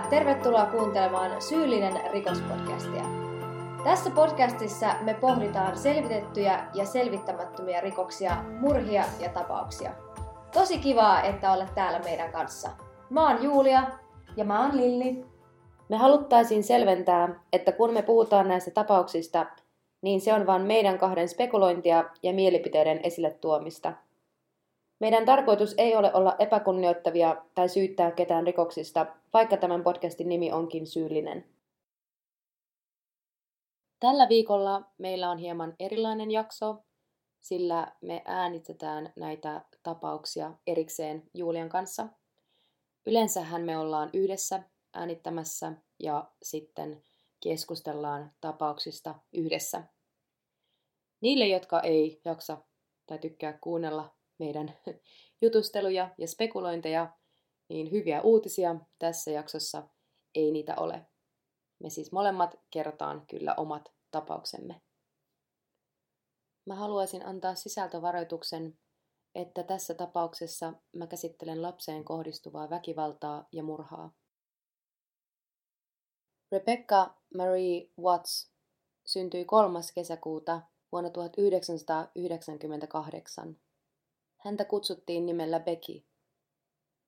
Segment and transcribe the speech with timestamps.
[0.00, 3.02] Tervetuloa kuuntelemaan Syyllinen rikospodcastia.
[3.84, 9.90] Tässä podcastissa me pohditaan selvitettyjä ja selvittämättömiä rikoksia, murhia ja tapauksia.
[10.52, 12.70] Tosi kivaa, että olet täällä meidän kanssa.
[13.10, 13.82] Mä oon Julia.
[14.36, 15.24] Ja mä oon Lilli.
[15.88, 19.46] Me haluttaisiin selventää, että kun me puhutaan näistä tapauksista,
[20.02, 23.92] niin se on vain meidän kahden spekulointia ja mielipiteiden esille tuomista.
[25.02, 30.86] Meidän tarkoitus ei ole olla epäkunnioittavia tai syyttää ketään rikoksista, vaikka tämän podcastin nimi onkin
[30.86, 31.44] syyllinen.
[34.00, 36.76] Tällä viikolla meillä on hieman erilainen jakso,
[37.40, 42.08] sillä me äänitetään näitä tapauksia erikseen Julian kanssa.
[43.06, 44.62] Yleensähän me ollaan yhdessä
[44.94, 47.02] äänittämässä ja sitten
[47.40, 49.82] keskustellaan tapauksista yhdessä.
[51.20, 52.58] Niille, jotka ei jaksa
[53.06, 54.78] tai tykkää kuunnella meidän
[55.42, 57.16] jutusteluja ja spekulointeja,
[57.68, 59.88] niin hyviä uutisia tässä jaksossa
[60.34, 61.06] ei niitä ole.
[61.82, 64.80] Me siis molemmat kerrotaan kyllä omat tapauksemme.
[66.66, 68.78] Mä haluaisin antaa sisältövaroituksen,
[69.34, 74.12] että tässä tapauksessa mä käsittelen lapseen kohdistuvaa väkivaltaa ja murhaa.
[76.52, 78.52] Rebecca Marie Watts
[79.06, 79.78] syntyi 3.
[79.94, 83.56] kesäkuuta vuonna 1998.
[84.44, 86.02] Häntä kutsuttiin nimellä Becky.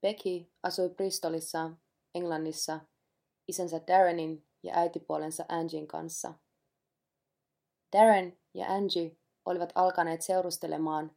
[0.01, 1.71] Becky asui Bristolissa,
[2.15, 2.81] Englannissa,
[3.49, 6.35] isänsä Darrenin ja äitipuolensa Angin kanssa.
[7.93, 11.17] Darren ja Angie olivat alkaneet seurustelemaan,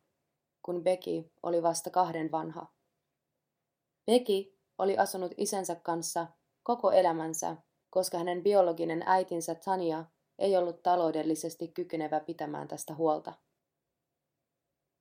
[0.61, 2.73] kun Becky oli vasta kahden vanha.
[4.05, 6.27] Becky oli asunut isänsä kanssa
[6.63, 7.57] koko elämänsä,
[7.89, 10.05] koska hänen biologinen äitinsä Tania
[10.39, 13.33] ei ollut taloudellisesti kykenevä pitämään tästä huolta.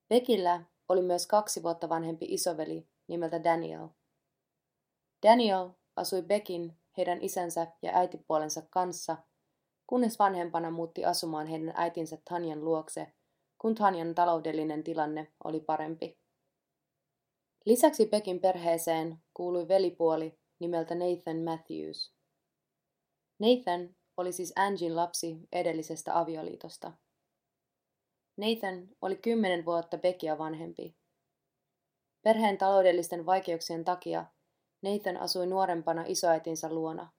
[0.09, 3.87] Bekillä oli myös kaksi vuotta vanhempi isoveli nimeltä Daniel.
[5.23, 9.17] Daniel asui Bekin, heidän isänsä ja äitipuolensa kanssa,
[9.87, 13.13] kunnes vanhempana muutti asumaan heidän äitinsä Tanjan luokse,
[13.57, 16.17] kun Tanjan taloudellinen tilanne oli parempi.
[17.65, 22.13] Lisäksi Bekin perheeseen kuului velipuoli nimeltä Nathan Matthews.
[23.39, 26.93] Nathan oli siis Angin lapsi edellisestä avioliitosta.
[28.37, 30.95] Nathan oli kymmenen vuotta Beckia vanhempi.
[32.21, 34.25] Perheen taloudellisten vaikeuksien takia
[34.81, 37.11] Nathan asui nuorempana isoäitinsä luona.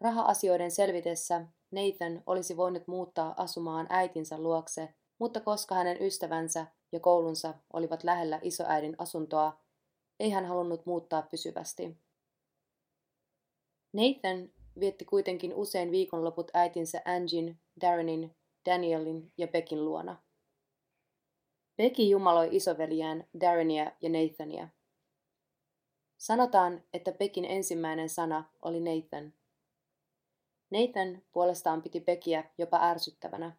[0.00, 7.54] Raha-asioiden selvitessä Nathan olisi voinut muuttaa asumaan äitinsä luokse, mutta koska hänen ystävänsä ja koulunsa
[7.72, 9.60] olivat lähellä isoäidin asuntoa,
[10.20, 11.96] ei hän halunnut muuttaa pysyvästi.
[13.92, 14.48] Nathan
[14.80, 18.36] vietti kuitenkin usein viikonloput äitinsä Angin, Darrenin,
[18.66, 20.25] Danielin ja Beckin luona.
[21.76, 24.68] Becky jumaloi isoveljään Darrenia ja Nathania.
[26.18, 29.32] Sanotaan, että Beckin ensimmäinen sana oli Nathan.
[30.70, 33.56] Nathan puolestaan piti Beckiä jopa ärsyttävänä.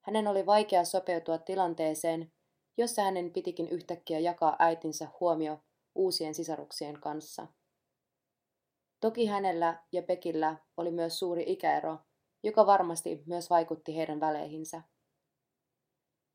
[0.00, 2.32] Hänen oli vaikea sopeutua tilanteeseen,
[2.76, 5.58] jossa hänen pitikin yhtäkkiä jakaa äitinsä huomio
[5.94, 7.46] uusien sisaruksien kanssa.
[9.00, 11.98] Toki hänellä ja Pekillä oli myös suuri ikäero,
[12.42, 14.82] joka varmasti myös vaikutti heidän väleihinsä.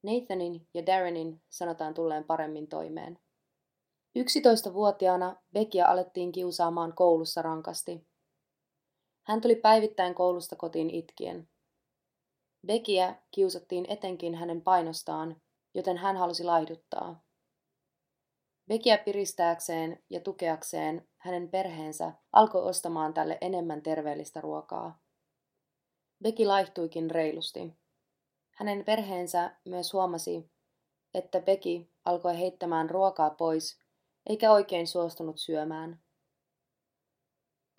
[0.04, 3.20] Nathanin ja Darrenin sanotaan tulleen paremmin toimeen.
[4.20, 8.08] 11-vuotiaana Beckia alettiin kiusaamaan koulussa rankasti.
[9.24, 11.50] Hän tuli päivittäin koulusta kotiin itkien.
[12.68, 15.42] Beckia kiusattiin etenkin hänen painostaan,
[15.74, 17.24] joten hän halusi laihduttaa.
[18.68, 25.00] Beckia piristääkseen ja tukeakseen hänen perheensä alkoi ostamaan tälle enemmän terveellistä ruokaa.
[26.24, 27.81] Becky laihtuikin reilusti.
[28.62, 30.52] Hänen perheensä myös huomasi,
[31.14, 33.80] että Becky alkoi heittämään ruokaa pois,
[34.30, 36.00] eikä oikein suostunut syömään.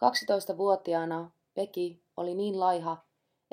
[0.04, 3.04] 12-vuotiaana Becky oli niin laiha,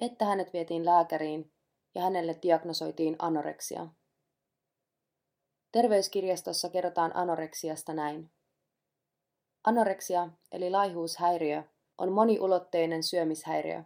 [0.01, 1.53] että hänet vietiin lääkäriin
[1.95, 3.87] ja hänelle diagnosoitiin anoreksia.
[5.71, 8.31] Terveyskirjastossa kerrotaan anoreksiasta näin.
[9.63, 11.63] Anoreksia eli laihuushäiriö
[11.97, 13.83] on moniulotteinen syömishäiriö.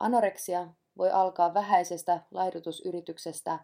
[0.00, 0.68] Anoreksia
[0.98, 3.58] voi alkaa vähäisestä laihdutusyrityksestä,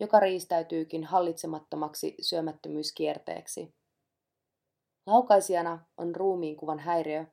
[0.00, 3.74] joka riistäytyykin hallitsemattomaksi syömättömyyskierteeksi.
[5.06, 7.26] Laukaisijana on ruumiinkuvan häiriö,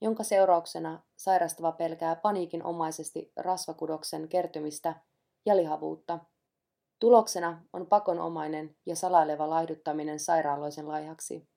[0.00, 5.00] jonka seurauksena sairastava pelkää paniikinomaisesti rasvakudoksen kertymistä
[5.46, 6.18] ja lihavuutta.
[7.00, 11.48] Tuloksena on pakonomainen ja salaileva laihduttaminen sairaaloisen laihaksi.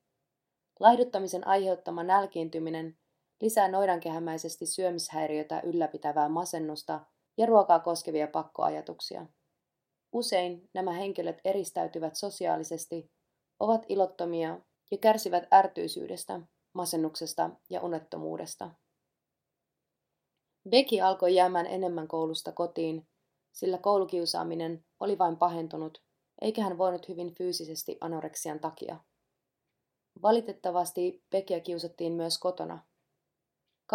[0.80, 2.98] Laihduttamisen aiheuttama nälkiintyminen
[3.42, 7.00] lisää noidankehämäisesti syömishäiriötä ylläpitävää masennusta
[7.40, 9.26] ja ruokaa koskevia pakkoajatuksia.
[10.12, 13.12] Usein nämä henkilöt eristäytyvät sosiaalisesti,
[13.60, 14.60] ovat ilottomia
[14.92, 16.42] ja kärsivät ärtyisyydestä,
[16.74, 18.72] masennuksesta ja unettomuudesta.
[20.70, 23.08] Becky alkoi jäämään enemmän koulusta kotiin,
[23.52, 26.02] sillä koulukiusaaminen oli vain pahentunut,
[26.42, 29.00] eikä hän voinut hyvin fyysisesti anoreksian takia.
[30.22, 32.89] Valitettavasti Beckyä kiusattiin myös kotona.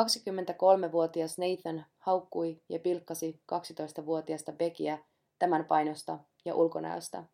[0.00, 4.99] 23-vuotias Nathan haukkui ja pilkkasi 12-vuotiasta Beckyä
[5.38, 7.25] tämän painosta ja ulkonäöstä.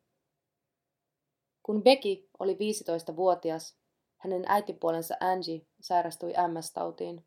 [1.62, 3.78] Kun Becky oli 15-vuotias,
[4.16, 7.26] hänen äitipuolensa Angie sairastui MS-tautiin.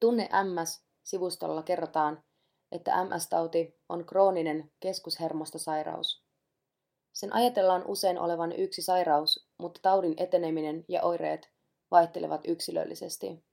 [0.00, 2.24] Tunne MS-sivustolla kerrotaan,
[2.72, 6.24] että MS-tauti on krooninen keskushermostosairaus.
[7.12, 11.50] Sen ajatellaan usein olevan yksi sairaus, mutta taudin eteneminen ja oireet
[11.90, 13.44] vaihtelevat yksilöllisesti.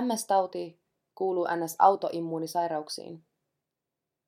[0.00, 0.80] MS-tauti
[1.14, 3.24] kuuluu NS-autoimmuunisairauksiin.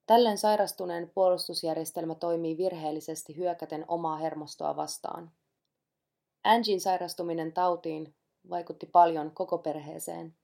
[0.06, 5.32] Tällöin sairastuneen puolustusjärjestelmä toimii virheellisesti hyökäten omaa hermostoa vastaan.
[6.44, 8.14] Angin sairastuminen tautiin
[8.50, 10.37] vaikutti paljon koko perheeseen.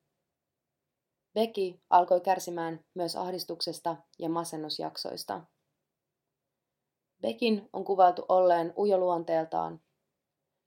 [1.35, 5.41] Becky alkoi kärsimään myös ahdistuksesta ja masennusjaksoista.
[7.23, 9.81] Bekin on kuvailtu olleen ujo luonteeltaan.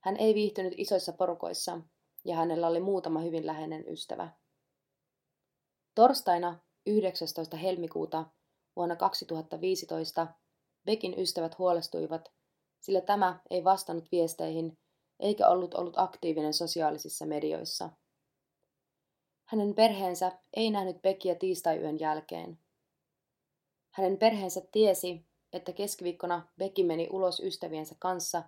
[0.00, 1.80] Hän ei viihtynyt isoissa porukoissa
[2.24, 4.28] ja hänellä oli muutama hyvin läheinen ystävä.
[5.94, 7.56] Torstaina 19.
[7.56, 8.24] helmikuuta
[8.76, 10.26] vuonna 2015
[10.86, 12.32] Bekin ystävät huolestuivat,
[12.80, 14.78] sillä tämä ei vastannut viesteihin
[15.20, 17.90] eikä ollut ollut aktiivinen sosiaalisissa medioissa.
[19.44, 22.58] Hänen perheensä ei nähnyt Beckia tiistai-yön jälkeen.
[23.90, 28.42] Hänen perheensä tiesi, että keskiviikkona Becky meni ulos ystäviensä kanssa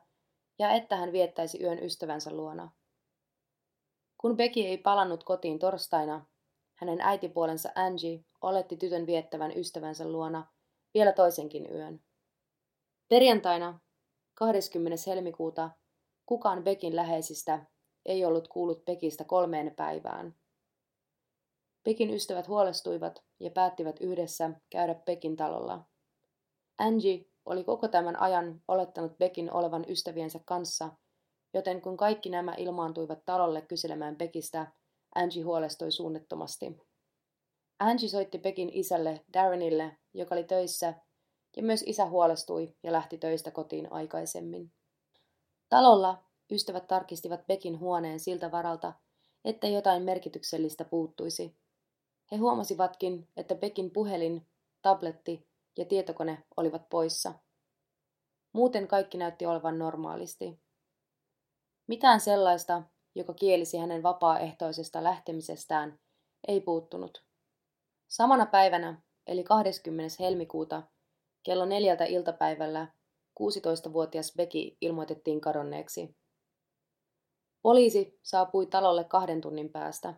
[0.59, 2.71] ja että hän viettäisi yön ystävänsä luona.
[4.19, 6.27] Kun Becky ei palannut kotiin torstaina,
[6.77, 10.47] hänen äitipuolensa Angie oletti tytön viettävän ystävänsä luona
[10.95, 12.01] vielä toisenkin yön.
[13.09, 13.79] Perjantaina
[14.35, 15.03] 20.
[15.07, 15.71] helmikuuta
[16.27, 17.67] kukaan Bekin läheisistä
[18.07, 20.35] ei ollut kuullut Pekistä kolmeen päivään.
[21.85, 25.85] Pekin ystävät huolestuivat ja päättivät yhdessä käydä Pekin talolla.
[26.79, 30.91] Angie oli koko tämän ajan olettanut Bekin olevan ystäviensä kanssa,
[31.55, 34.73] joten kun kaikki nämä ilmaantuivat talolle kyselemään Bekistä,
[35.17, 36.77] Angie huolestui suunnattomasti.
[37.79, 40.95] Angie soitti Bekin isälle Darrenille, joka oli töissä,
[41.57, 44.73] ja myös isä huolestui ja lähti töistä kotiin aikaisemmin.
[45.69, 48.93] Talolla ystävät tarkistivat Bekin huoneen siltä varalta,
[49.45, 51.57] ettei jotain merkityksellistä puuttuisi.
[52.33, 54.47] He huomasivatkin, että Bekin puhelin,
[54.83, 55.47] tabletti
[55.79, 57.35] ja tietokone olivat poissa.
[58.53, 60.61] Muuten kaikki näytti olevan normaalisti.
[61.87, 62.83] Mitään sellaista,
[63.17, 65.99] joka kielisi hänen vapaaehtoisesta lähtemisestään,
[66.49, 67.25] ei puuttunut.
[68.09, 70.17] Samana päivänä, eli 20.
[70.21, 70.83] helmikuuta,
[71.43, 72.93] kello neljältä iltapäivällä,
[73.41, 76.17] 16-vuotias Becky ilmoitettiin kadonneeksi.
[77.63, 80.15] Poliisi saapui talolle kahden tunnin päästä.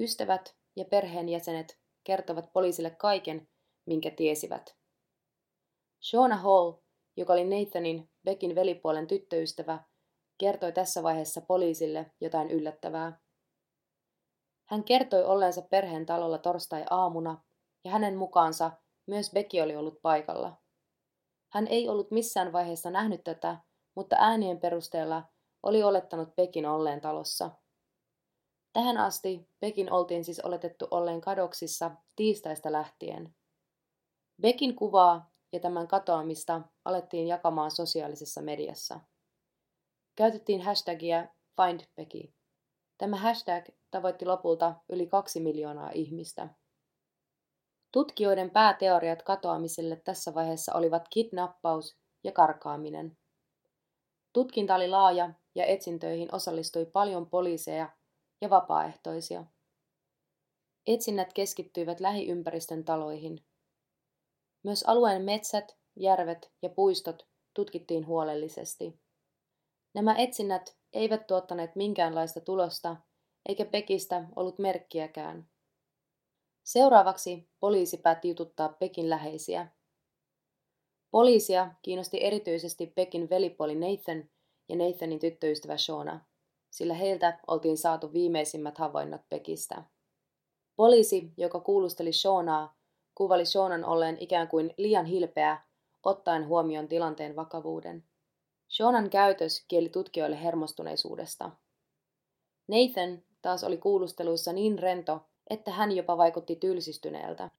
[0.00, 3.48] Ystävät ja perheenjäsenet kertovat poliisille kaiken,
[3.86, 4.76] minkä tiesivät.
[6.02, 6.72] Shona Hall,
[7.16, 9.84] joka oli Nathanin, Beckin velipuolen tyttöystävä,
[10.38, 13.18] kertoi tässä vaiheessa poliisille jotain yllättävää.
[14.68, 17.42] Hän kertoi olleensa perheen talolla torstai-aamuna,
[17.84, 18.70] ja hänen mukaansa
[19.06, 20.56] myös Becky oli ollut paikalla.
[21.52, 23.56] Hän ei ollut missään vaiheessa nähnyt tätä,
[23.96, 25.22] mutta äänien perusteella
[25.62, 27.50] oli olettanut Bekin olleen talossa.
[28.72, 33.34] Tähän asti Bekin oltiin siis oletettu olleen kadoksissa tiistaista lähtien.
[34.42, 39.00] Bekin kuvaa ja tämän katoamista alettiin jakamaan sosiaalisessa mediassa.
[40.16, 41.26] Käytettiin hashtagia
[41.56, 42.32] FindBecky.
[42.98, 46.48] Tämä hashtag tavoitti lopulta yli kaksi miljoonaa ihmistä.
[47.92, 53.18] Tutkijoiden pääteoriat katoamiselle tässä vaiheessa olivat kidnappaus ja karkaaminen.
[54.32, 57.88] Tutkinta oli laaja ja etsintöihin osallistui paljon poliiseja
[58.40, 59.44] ja vapaaehtoisia.
[60.86, 63.44] Etsinnät keskittyivät lähiympäristön taloihin.
[64.64, 69.01] Myös alueen metsät, järvet ja puistot tutkittiin huolellisesti.
[69.94, 72.96] Nämä etsinnät eivät tuottaneet minkäänlaista tulosta,
[73.48, 75.48] eikä Pekistä ollut merkkiäkään.
[76.62, 79.68] Seuraavaksi poliisi päätti jututtaa Pekin läheisiä.
[81.10, 84.30] Poliisia kiinnosti erityisesti Pekin velipuoli Nathan
[84.68, 86.20] ja Nathanin tyttöystävä Shona,
[86.70, 89.84] sillä heiltä oltiin saatu viimeisimmät havainnot Pekistä.
[90.76, 92.76] Poliisi, joka kuulusteli Shonaa,
[93.14, 95.60] kuvali Shonan olleen ikään kuin liian hilpeä,
[96.02, 98.04] ottaen huomioon tilanteen vakavuuden.
[98.76, 101.50] Shonan käytös kieli tutkijoille hermostuneisuudesta.
[102.68, 107.50] Nathan taas oli kuulusteluissa niin rento, että hän jopa vaikutti tylsistyneeltä.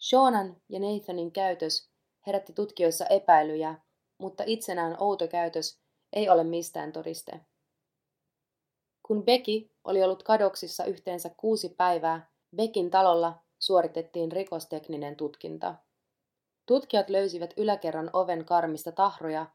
[0.00, 1.90] Shonan ja Nathanin käytös
[2.26, 3.74] herätti tutkijoissa epäilyjä,
[4.18, 5.80] mutta itsenään outo käytös
[6.12, 7.40] ei ole mistään todiste.
[9.02, 15.74] Kun Becky oli ollut kadoksissa yhteensä kuusi päivää, Beckin talolla suoritettiin rikostekninen tutkinta.
[16.66, 19.46] Tutkijat löysivät yläkerran oven karmista tahroja,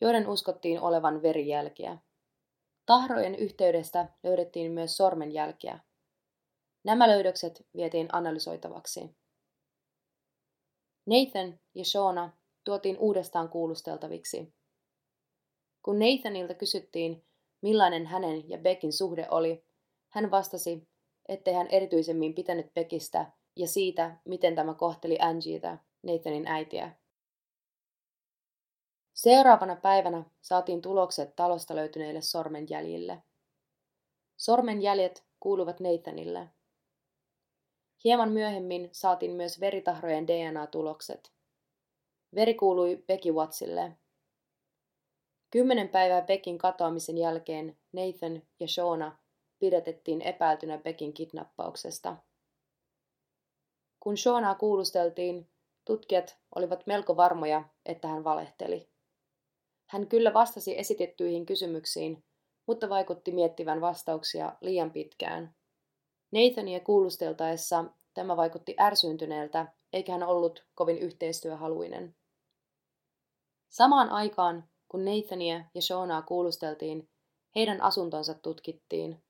[0.00, 1.98] joiden uskottiin olevan verijälkiä.
[2.86, 5.78] Tahrojen yhteydestä löydettiin myös sormenjälkiä.
[6.84, 9.16] Nämä löydökset vietiin analysoitavaksi.
[11.06, 12.32] Nathan ja Shona
[12.64, 14.54] tuotiin uudestaan kuulusteltaviksi.
[15.82, 17.24] Kun Nathanilta kysyttiin,
[17.62, 19.64] millainen hänen ja Beckin suhde oli,
[20.08, 20.88] hän vastasi,
[21.28, 26.99] ettei hän erityisemmin pitänyt Beckistä ja siitä, miten tämä kohteli Angieta, Nathanin äitiä.
[29.22, 33.22] Seuraavana päivänä saatiin tulokset talosta löytyneille sormenjäljille.
[34.36, 36.48] Sormenjäljet kuuluvat Nathanille.
[38.04, 41.32] Hieman myöhemmin saatiin myös veritahrojen DNA-tulokset.
[42.34, 43.96] Veri kuului Becky Wattsille.
[45.50, 49.18] Kymmenen päivää Beckin katoamisen jälkeen Nathan ja Shona
[49.58, 52.16] pidätettiin epäiltynä Beckin kidnappauksesta.
[54.00, 55.48] Kun Shonaa kuulusteltiin,
[55.84, 58.89] tutkijat olivat melko varmoja, että hän valehteli.
[59.90, 62.24] Hän kyllä vastasi esitettyihin kysymyksiin,
[62.66, 65.54] mutta vaikutti miettivän vastauksia liian pitkään.
[66.32, 72.16] Nathania kuulusteltaessa tämä vaikutti ärsyyntyneeltä, eikä hän ollut kovin yhteistyöhaluinen.
[73.68, 77.08] Samaan aikaan, kun Nathania ja Shonaa kuulusteltiin,
[77.54, 79.22] heidän asuntonsa tutkittiin.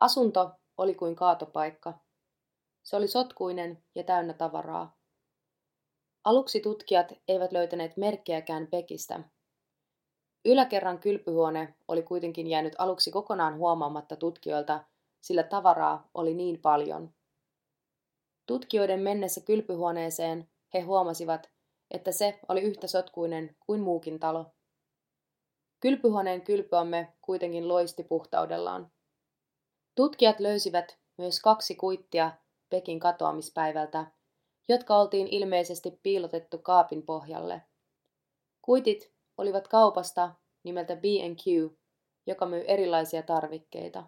[0.00, 1.98] Asunto oli kuin kaatopaikka.
[2.82, 5.01] Se oli sotkuinen ja täynnä tavaraa.
[6.24, 9.20] Aluksi tutkijat eivät löytäneet merkkejäkään Pekistä.
[10.44, 14.84] Yläkerran kylpyhuone oli kuitenkin jäänyt aluksi kokonaan huomaamatta tutkijoilta,
[15.20, 17.14] sillä tavaraa oli niin paljon.
[18.46, 21.50] Tutkijoiden mennessä kylpyhuoneeseen he huomasivat,
[21.90, 24.46] että se oli yhtä sotkuinen kuin muukin talo.
[25.80, 28.90] Kylpyhuoneen kylpyamme kuitenkin loisti puhtaudellaan.
[29.94, 32.32] Tutkijat löysivät myös kaksi kuittia
[32.70, 34.06] Pekin katoamispäivältä,
[34.68, 37.62] jotka oltiin ilmeisesti piilotettu kaapin pohjalle.
[38.62, 41.72] Kuitit olivat kaupasta nimeltä B&Q,
[42.26, 44.04] joka myy erilaisia tarvikkeita.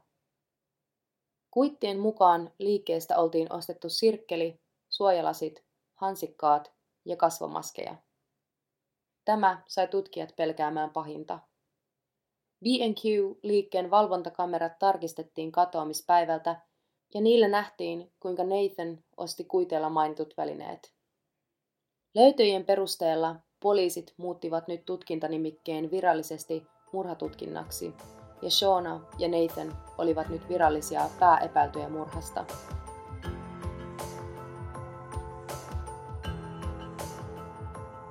[1.50, 6.72] Kuittien mukaan liikkeestä oltiin ostettu sirkkeli, suojalasit, hansikkaat
[7.04, 7.96] ja kasvomaskeja.
[9.24, 11.38] Tämä sai tutkijat pelkäämään pahinta.
[12.64, 16.60] B&Q-liikkeen valvontakamerat tarkistettiin katoamispäivältä
[17.14, 20.92] ja niillä nähtiin, kuinka Nathan osti kuiteella mainitut välineet.
[22.14, 27.94] Löytöjen perusteella poliisit muuttivat nyt tutkintanimikkeen virallisesti murhatutkinnaksi,
[28.42, 32.44] ja Shona ja Nathan olivat nyt virallisia pääepäiltyjä murhasta.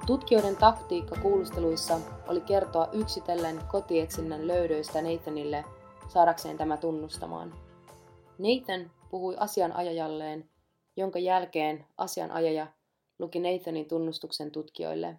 [0.08, 5.66] Tutkijoiden taktiikka kuulusteluissa oli kertoa yksitellen kotietsinnän löydöistä Nathanille
[6.08, 7.63] saadakseen tämä tunnustamaan.
[8.38, 10.50] Nathan puhui asianajajalleen,
[10.96, 12.68] jonka jälkeen asianajaja
[13.20, 15.18] luki Nathanin tunnustuksen tutkijoille.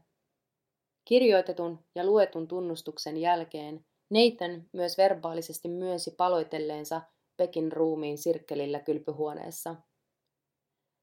[1.05, 7.03] Kirjoitetun ja luetun tunnustuksen jälkeen Nathan myös verbaalisesti myönsi paloitelleensa
[7.37, 9.75] Pekin ruumiin sirkkelillä kylpyhuoneessa.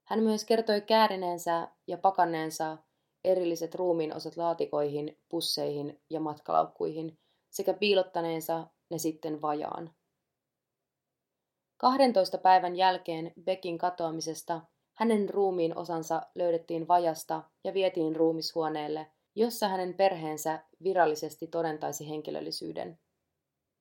[0.03, 2.77] Hän myös kertoi käärineensä ja pakanneensa
[3.23, 7.17] erilliset ruumiin osat laatikoihin, pusseihin ja matkalaukkuihin
[7.49, 9.93] sekä piilottaneensa ne sitten vajaan.
[11.81, 14.61] 12 päivän jälkeen Beckin katoamisesta
[14.93, 23.00] hänen ruumiin osansa löydettiin vajasta ja vietiin ruumishuoneelle, jossa hänen perheensä virallisesti todentaisi henkilöllisyyden.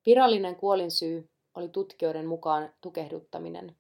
[0.07, 3.77] Virallinen kuolinsyy oli tutkijoiden mukaan tukehduttaminen.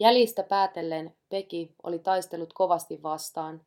[0.00, 3.66] Jäljistä päätellen Becky oli taistellut kovasti vastaan.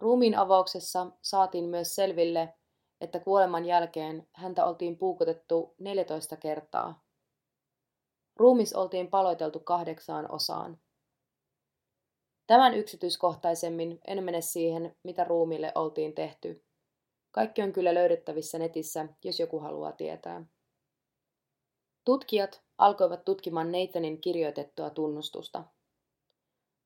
[0.00, 2.54] Ruumiin avauksessa saatiin myös selville,
[3.00, 7.03] että kuoleman jälkeen häntä oltiin puukotettu 14 kertaa.
[8.36, 10.78] Ruumis oltiin paloiteltu kahdeksaan osaan.
[12.46, 16.64] Tämän yksityiskohtaisemmin en mene siihen, mitä ruumille oltiin tehty.
[17.30, 20.46] Kaikki on kyllä löydettävissä netissä, jos joku haluaa tietää.
[22.04, 25.64] Tutkijat alkoivat tutkimaan Nathanin kirjoitettua tunnustusta.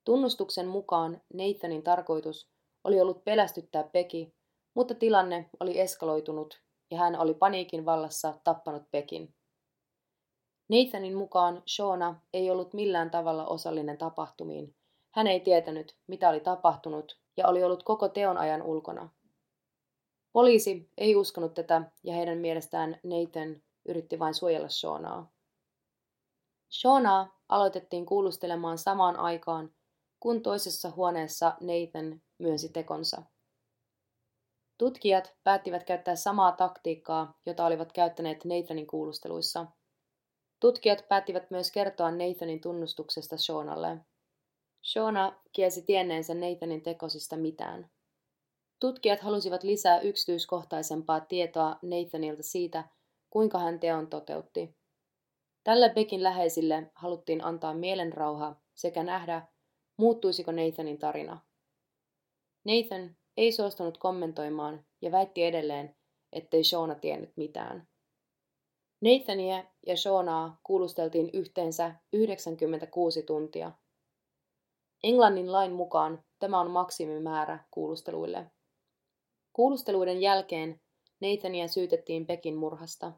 [0.05, 2.51] Tunnustuksen mukaan Nathanin tarkoitus
[2.85, 4.35] oli ollut pelästyttää Peki,
[4.75, 9.35] mutta tilanne oli eskaloitunut ja hän oli paniikin vallassa tappanut Pekin.
[10.69, 14.75] Nathanin mukaan Shona ei ollut millään tavalla osallinen tapahtumiin.
[15.15, 19.09] Hän ei tietänyt, mitä oli tapahtunut ja oli ollut koko teon ajan ulkona.
[20.33, 25.31] Poliisi ei uskonut tätä ja heidän mielestään Nathan yritti vain suojella Shonaa.
[26.71, 29.75] Shonaa aloitettiin kuulustelemaan samaan aikaan,
[30.21, 33.23] kun toisessa huoneessa Nathan myönsi tekonsa.
[34.79, 39.67] Tutkijat päättivät käyttää samaa taktiikkaa, jota olivat käyttäneet Nathanin kuulusteluissa.
[40.61, 43.99] Tutkijat päättivät myös kertoa Nathanin tunnustuksesta Shaunalle.
[44.85, 47.91] Shauna kiesi tienneensä Nathanin tekosista mitään.
[48.81, 52.85] Tutkijat halusivat lisää yksityiskohtaisempaa tietoa Nathanilta siitä,
[53.31, 54.77] kuinka hän teon toteutti.
[55.65, 59.47] Tälle Beckin läheisille haluttiin antaa mielenrauha sekä nähdä,
[59.97, 61.41] muuttuisiko Nathanin tarina.
[62.65, 65.97] Nathan ei suostunut kommentoimaan ja väitti edelleen,
[66.33, 67.89] ettei Shauna tiennyt mitään.
[69.01, 73.73] Nathania ja Shaunaa kuulusteltiin yhteensä 96 tuntia.
[75.03, 78.51] Englannin lain mukaan tämä on maksimimäärä kuulusteluille.
[79.53, 80.81] Kuulusteluiden jälkeen
[81.21, 83.13] Nathania syytettiin Pekin murhasta.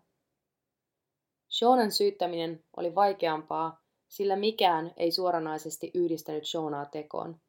[1.59, 7.41] Shaunan syyttäminen oli vaikeampaa, sillä mikään ei suoranaisesti yhdistänyt Shaunaa tekoon.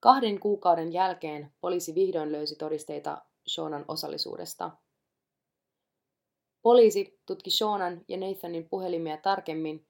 [0.00, 4.70] Kahden kuukauden jälkeen poliisi vihdoin löysi todisteita Shaunan osallisuudesta.
[6.68, 9.86] Poliisi tutki Shaunan ja Nathanin puhelimia tarkemmin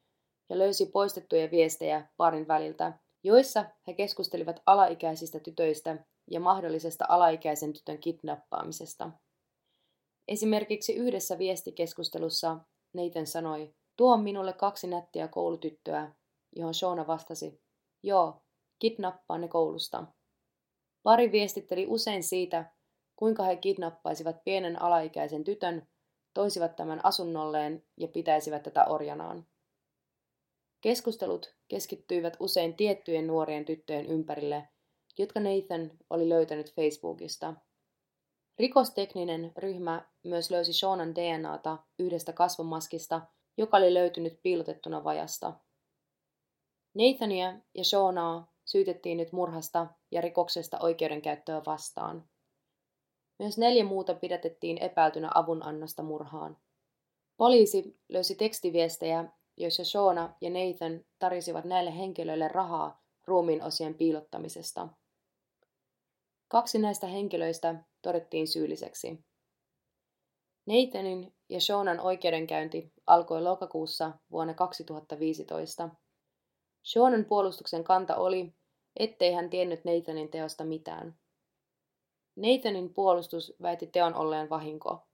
[0.51, 7.99] ja löysi poistettuja viestejä parin väliltä, joissa he keskustelivat alaikäisistä tytöistä ja mahdollisesta alaikäisen tytön
[7.99, 9.11] kidnappaamisesta.
[10.29, 12.59] Esimerkiksi yhdessä viestikeskustelussa
[12.95, 16.13] Nathan sanoi, tuo minulle kaksi nättiä koulutyttöä,
[16.57, 17.61] johon Shona vastasi,
[18.03, 18.43] joo,
[18.79, 20.07] kidnappaa ne koulusta.
[21.03, 22.73] Pari viestitteli usein siitä,
[23.17, 25.89] kuinka he kidnappaisivat pienen alaikäisen tytön,
[26.39, 29.47] toisivat tämän asunnolleen ja pitäisivät tätä orjanaan.
[30.81, 34.69] Keskustelut keskittyivät usein tiettyjen nuorien tyttöjen ympärille,
[35.19, 37.55] jotka Nathan oli löytänyt Facebookista.
[38.59, 43.21] Rikostekninen ryhmä myös löysi Shaunan DNAta yhdestä kasvomaskista,
[43.57, 45.53] joka oli löytynyt piilotettuna vajasta.
[46.95, 52.29] Nathania ja Shaunaa syytettiin nyt murhasta ja rikoksesta oikeudenkäyttöä vastaan.
[53.39, 56.57] Myös neljä muuta pidätettiin epäiltynä avunannosta murhaan.
[57.37, 59.25] Poliisi löysi tekstiviestejä,
[59.57, 64.89] joissa Shauna ja Nathan tarjosivat näille henkilöille rahaa ruumiin osien piilottamisesta.
[66.49, 69.25] Kaksi näistä henkilöistä todettiin syylliseksi.
[70.67, 75.89] Nathanin ja Shaunan oikeudenkäynti alkoi lokakuussa vuonna 2015.
[76.93, 78.55] Shaunan puolustuksen kanta oli,
[78.97, 81.19] ettei hän tiennyt Nathanin teosta mitään.
[82.39, 85.07] Nathanin puolustus väitti teon olleen vahinko.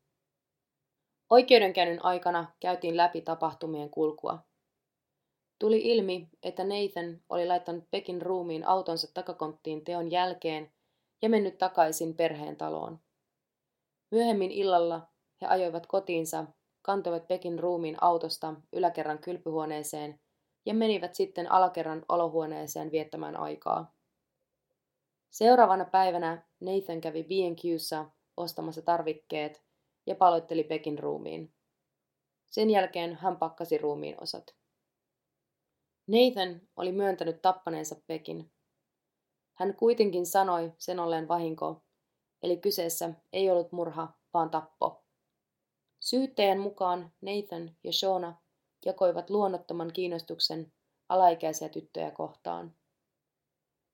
[1.31, 4.39] Oikeudenkäynnin aikana käytiin läpi tapahtumien kulkua.
[5.59, 10.73] Tuli ilmi, että Nathan oli laittanut Pekin ruumiin autonsa takakonttiin teon jälkeen
[11.23, 13.01] ja mennyt takaisin perheen taloon.
[14.11, 15.09] Myöhemmin illalla
[15.41, 16.45] he ajoivat kotiinsa,
[16.83, 20.21] kantoivat Pekin ruumiin autosta yläkerran kylpyhuoneeseen
[20.67, 23.95] ja menivät sitten alakerran olohuoneeseen viettämään aikaa.
[25.31, 29.65] Seuraavana päivänä Nathan kävi B&Qssa ostamassa tarvikkeet
[30.07, 31.55] ja paloitteli Pekin ruumiin.
[32.51, 34.55] Sen jälkeen hän pakkasi ruumiin osat.
[36.07, 38.51] Nathan oli myöntänyt tappaneensa Pekin.
[39.55, 41.83] Hän kuitenkin sanoi sen olleen vahinko,
[42.43, 45.05] eli kyseessä ei ollut murha, vaan tappo.
[46.01, 48.37] Syyttäjän mukaan Nathan ja Shona
[48.85, 50.73] jakoivat luonnottoman kiinnostuksen
[51.09, 52.75] alaikäisiä tyttöjä kohtaan.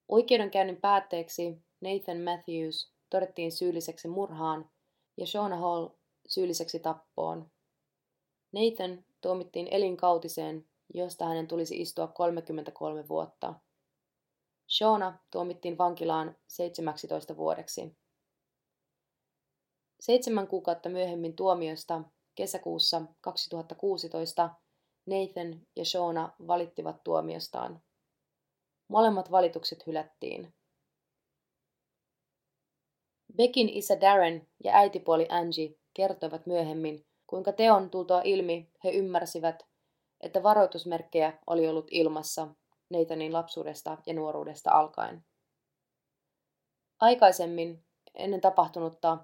[0.08, 4.70] Oikeudenkäynnin päätteeksi Nathan Matthews todettiin syylliseksi murhaan
[5.16, 5.88] ja Shona Hall
[6.28, 7.50] syylliseksi tappoon.
[8.52, 13.54] Nathan tuomittiin elinkautiseen, josta hänen tulisi istua 33 vuotta.
[14.68, 17.96] Shona tuomittiin vankilaan 17 vuodeksi.
[20.00, 22.02] Seitsemän kuukautta myöhemmin tuomiosta
[22.34, 24.50] kesäkuussa 2016
[25.06, 27.82] Nathan ja Shona valittivat tuomiostaan.
[28.88, 30.54] Molemmat valitukset hylättiin.
[33.36, 39.66] Beckin isä Darren ja äitipuoli Angie kertoivat myöhemmin, kuinka teon tultua ilmi he ymmärsivät,
[40.20, 42.48] että varoitusmerkkejä oli ollut ilmassa
[42.90, 45.24] Nathanin lapsuudesta ja nuoruudesta alkaen.
[47.00, 49.18] Aikaisemmin, ennen tapahtunutta,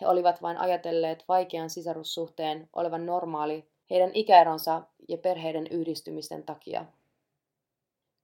[0.00, 6.84] he olivat vain ajatelleet vaikean sisarussuhteen olevan normaali heidän ikäeronsa ja perheiden yhdistymisten takia.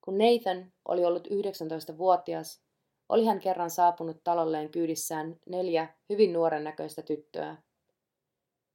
[0.00, 2.62] Kun Nathan oli ollut 19-vuotias,
[3.08, 7.56] oli hän kerran saapunut talolleen kyydissään neljä hyvin nuoren näköistä tyttöä.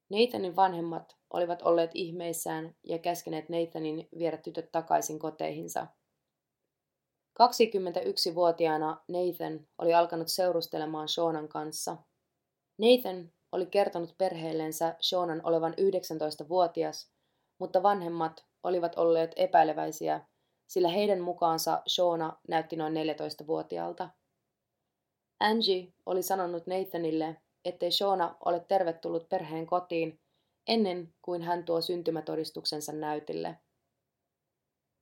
[0.09, 5.87] Nathanin vanhemmat olivat olleet ihmeissään ja käskeneet Nathanin viedä tytöt takaisin koteihinsa.
[7.43, 11.97] 21-vuotiaana Nathan oli alkanut seurustelemaan Shaunan kanssa.
[12.77, 17.11] Nathan oli kertonut perheellensä Shaunan olevan 19-vuotias,
[17.59, 20.21] mutta vanhemmat olivat olleet epäileväisiä
[20.67, 24.09] sillä heidän mukaansa Shauna näytti noin 14-vuotiaalta.
[25.43, 30.19] Angie oli sanonut Nathanille, ettei Shona ole tervetullut perheen kotiin
[30.67, 33.57] ennen kuin hän tuo syntymätodistuksensa näytille.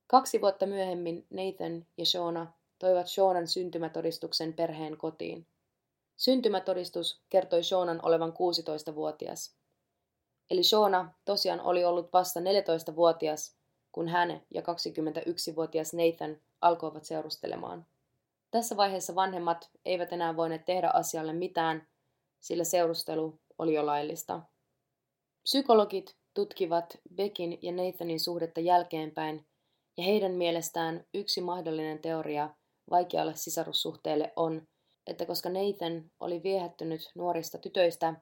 [0.07, 5.47] Kaksi vuotta myöhemmin Nathan ja Shona toivat Shonan syntymätodistuksen perheen kotiin.
[6.17, 9.55] Syntymätodistus kertoi Shonan olevan 16-vuotias.
[10.51, 13.55] Eli Shona tosiaan oli ollut vasta 14-vuotias,
[13.91, 17.85] kun hän ja 21-vuotias Nathan alkoivat seurustelemaan.
[18.51, 21.87] Tässä vaiheessa vanhemmat eivät enää voineet tehdä asialle mitään,
[22.39, 24.41] sillä seurustelu oli jo laillista.
[25.43, 29.47] Psykologit tutkivat Beckin ja Nathanin suhdetta jälkeenpäin,
[29.97, 32.49] ja heidän mielestään yksi mahdollinen teoria
[32.89, 34.67] vaikealle sisarussuhteelle on,
[35.07, 38.13] että koska Nathan oli viehättynyt nuorista tytöistä,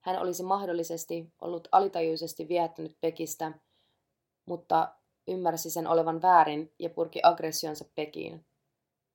[0.00, 3.52] hän olisi mahdollisesti ollut alitajuisesti viehättynyt Beckistä,
[4.46, 4.94] mutta
[5.28, 8.47] ymmärsi sen olevan väärin ja purki aggressionsa Beckiin.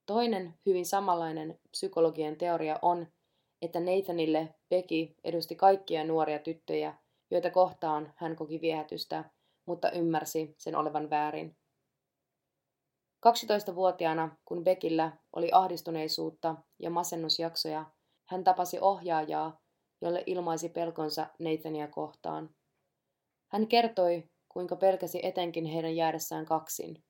[0.06, 3.06] Toinen hyvin samanlainen psykologien teoria on,
[3.62, 6.94] että Nathanille Becky edusti kaikkia nuoria tyttöjä,
[7.30, 9.24] joita kohtaan hän koki viehätystä,
[9.66, 11.56] mutta ymmärsi sen olevan väärin.
[13.26, 17.84] 12-vuotiaana, kun Bekillä oli ahdistuneisuutta ja masennusjaksoja,
[18.28, 19.60] hän tapasi ohjaajaa,
[20.00, 22.50] jolle ilmaisi pelkonsa Nathania kohtaan.
[23.52, 27.04] Hän kertoi, kuinka pelkäsi etenkin heidän jäädessään kaksin.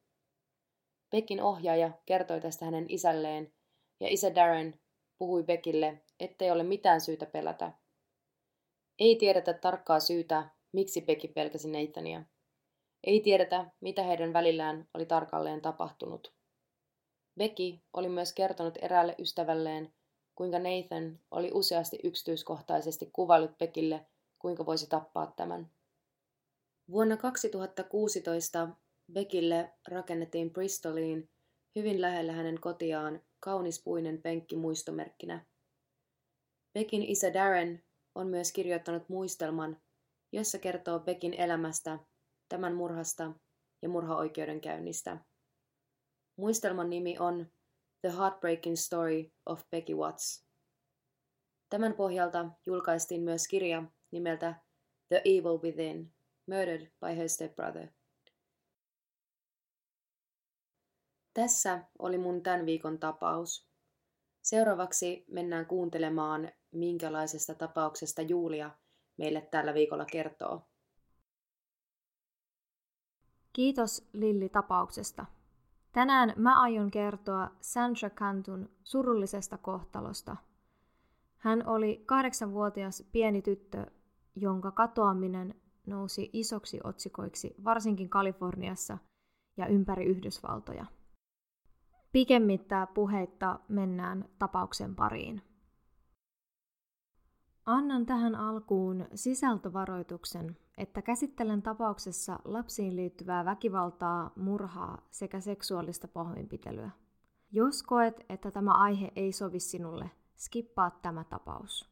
[1.11, 3.53] Beckin ohjaaja kertoi tästä hänen isälleen,
[4.01, 4.81] ja isä Darren
[5.19, 7.73] puhui Beckille, ettei ole mitään syytä pelätä.
[8.99, 12.23] Ei tiedetä tarkkaa syytä, miksi Becky pelkäsi Nathania.
[13.05, 16.35] Ei tiedetä, mitä heidän välillään oli tarkalleen tapahtunut.
[17.39, 19.95] Becky oli myös kertonut eräälle ystävälleen,
[20.35, 24.07] kuinka Nathan oli useasti yksityiskohtaisesti kuvaillut Beckille,
[24.39, 25.71] kuinka voisi tappaa tämän.
[26.91, 28.69] Vuonna 2016
[29.13, 31.31] Beckille rakennettiin Bristoliin
[31.77, 35.47] hyvin lähellä hänen kotiaan kaunispuinen penkki muistomerkkinä.
[36.75, 39.83] Beckin isä Darren on myös kirjoittanut muistelman,
[40.33, 41.99] jossa kertoo Beckin elämästä,
[42.49, 43.33] tämän murhasta
[43.83, 45.19] ja murhaoikeudenkäynnistä.
[46.37, 47.47] Muistelman nimi on
[48.01, 50.47] The Heartbreaking Story of Becky Watts.
[51.71, 54.55] Tämän pohjalta julkaistiin myös kirja nimeltä
[55.09, 56.15] The Evil Within,
[56.47, 57.89] Murdered by Her Stepbrother.
[61.35, 63.69] Tässä oli mun tämän viikon tapaus.
[64.43, 68.71] Seuraavaksi mennään kuuntelemaan, minkälaisesta tapauksesta Julia
[69.17, 70.63] meille tällä viikolla kertoo.
[73.53, 75.27] Kiitos Lilli tapauksesta.
[75.93, 80.37] Tänään mä aion kertoa Sandra Cantun surullisesta kohtalosta.
[81.37, 83.87] Hän oli kahdeksanvuotias pieni tyttö,
[84.37, 85.55] jonka katoaminen
[85.87, 88.99] nousi isoksi otsikoiksi varsinkin Kaliforniassa
[89.57, 90.87] ja ympäri Yhdysvaltoja.
[92.15, 95.43] Pikemmittä puheitta mennään tapauksen pariin.
[97.67, 106.91] Annan tähän alkuun sisältövaroituksen, että käsittelen tapauksessa lapsiin liittyvää väkivaltaa, murhaa sekä seksuaalista pahoinpitelyä.
[107.53, 111.91] Jos koet, että tämä aihe ei sovi sinulle, skippaa tämä tapaus.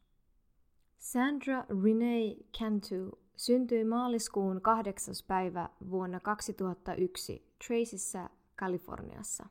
[0.97, 5.13] Sandra Renee Cantu syntyi maaliskuun 8.
[5.27, 9.45] päivä vuonna 2001 Tracyssä, Kaliforniassa.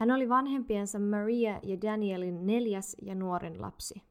[0.00, 4.02] Hän oli vanhempiensa Maria ja Danielin neljäs ja nuorin lapsi.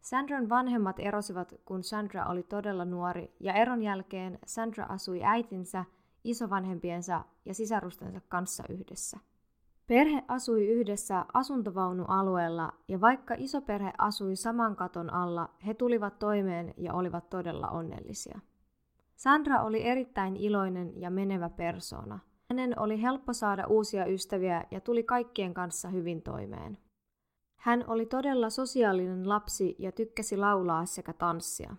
[0.00, 5.84] Sandran vanhemmat erosivat, kun Sandra oli todella nuori, ja eron jälkeen Sandra asui äitinsä,
[6.24, 9.18] isovanhempiensa ja sisarustensa kanssa yhdessä.
[9.86, 16.94] Perhe asui yhdessä asuntovaunualueella, ja vaikka isoperhe asui saman katon alla, he tulivat toimeen ja
[16.94, 18.40] olivat todella onnellisia.
[19.16, 22.18] Sandra oli erittäin iloinen ja menevä persona–
[22.52, 26.78] hänen oli helppo saada uusia ystäviä ja tuli kaikkien kanssa hyvin toimeen.
[27.56, 31.76] Hän oli todella sosiaalinen lapsi ja tykkäsi laulaa sekä tanssia.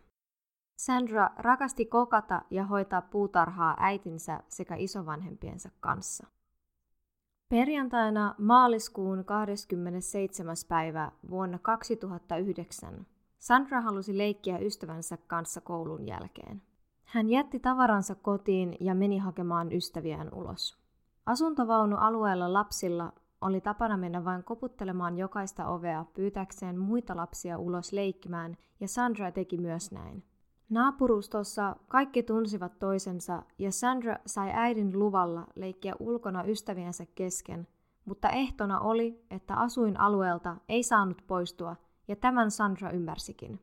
[0.78, 6.28] Sandra rakasti kokata ja hoitaa puutarhaa äitinsä sekä isovanhempiensa kanssa.
[7.50, 10.56] Perjantaina maaliskuun 27.
[10.68, 13.06] päivä vuonna 2009
[13.40, 16.62] Sandra halusi leikkiä ystävänsä kanssa koulun jälkeen.
[17.14, 20.78] Hän jätti tavaransa kotiin ja meni hakemaan ystäviään ulos.
[21.26, 28.88] Asuntovaunualueella lapsilla oli tapana mennä vain koputtelemaan jokaista ovea pyytäkseen muita lapsia ulos leikkimään, ja
[28.88, 30.24] Sandra teki myös näin.
[30.70, 37.68] Naapurustossa kaikki tunsivat toisensa, ja Sandra sai äidin luvalla leikkiä ulkona ystäviensä kesken,
[38.06, 41.76] mutta ehtona oli, että asuinalueelta ei saanut poistua,
[42.08, 43.60] ja tämän Sandra ymmärsikin.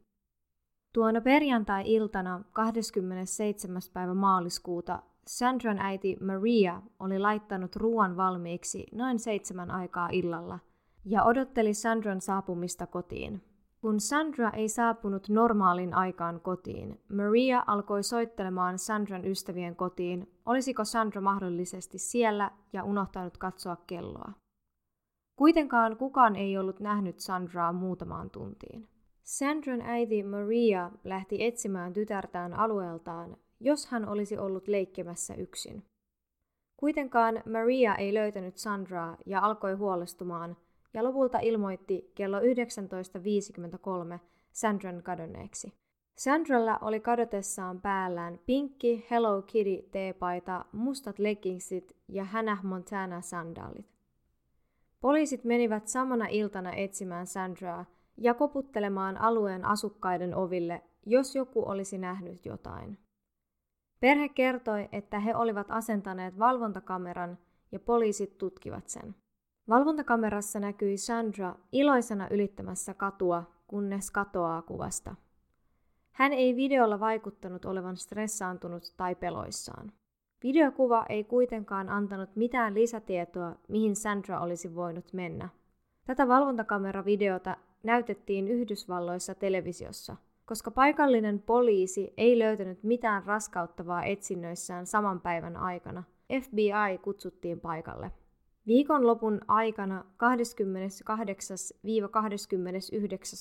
[0.93, 3.83] Tuona perjantai-iltana 27.
[3.93, 10.59] päivä maaliskuuta Sandran äiti Maria oli laittanut ruoan valmiiksi noin seitsemän aikaa illalla,
[11.05, 13.43] ja odotteli Sandran saapumista kotiin.
[13.81, 21.21] Kun Sandra ei saapunut normaalin aikaan kotiin, Maria alkoi soittelemaan Sandran ystävien kotiin, olisiko Sandra
[21.21, 24.33] mahdollisesti siellä ja unohtanut katsoa kelloa.
[25.37, 28.89] Kuitenkaan kukaan ei ollut nähnyt Sandraa muutamaan tuntiin.
[29.31, 35.85] Sandran äiti Maria lähti etsimään tytärtään alueeltaan, jos hän olisi ollut leikkemässä yksin.
[36.77, 40.57] Kuitenkaan Maria ei löytänyt Sandraa ja alkoi huolestumaan–
[40.95, 44.19] ja lopulta ilmoitti kello 19.53
[44.53, 45.73] Sandran kadonneeksi.
[46.17, 53.87] Sandralla oli kadotessaan päällään pinkki Hello Kitty teepaita, mustat leggingsit ja Hannah Montana sandaalit.
[55.01, 62.47] Poliisit menivät samana iltana etsimään Sandraa ja koputtelemaan alueen asukkaiden oville, jos joku olisi nähnyt
[62.47, 62.99] jotain.
[64.01, 67.39] Perhe kertoi, että he olivat asentaneet valvontakameran
[67.73, 69.15] ja poliisit tutkivat sen.
[69.69, 75.15] Valvontakamerassa näkyi Sandra iloisena ylittämässä katua, kunnes katoaa kuvasta.
[76.13, 79.93] Hän ei videolla vaikuttanut olevan stressaantunut tai peloissaan.
[80.43, 85.49] Videokuva ei kuitenkaan antanut mitään lisätietoa, mihin Sandra olisi voinut mennä.
[86.07, 90.17] Tätä valvontakameravideota näytettiin Yhdysvalloissa televisiossa,
[90.47, 96.03] koska paikallinen poliisi ei löytänyt mitään raskauttavaa etsinnöissään saman päivän aikana.
[96.43, 98.11] FBI kutsuttiin paikalle.
[98.67, 100.05] Viikonlopun aikana 28-29.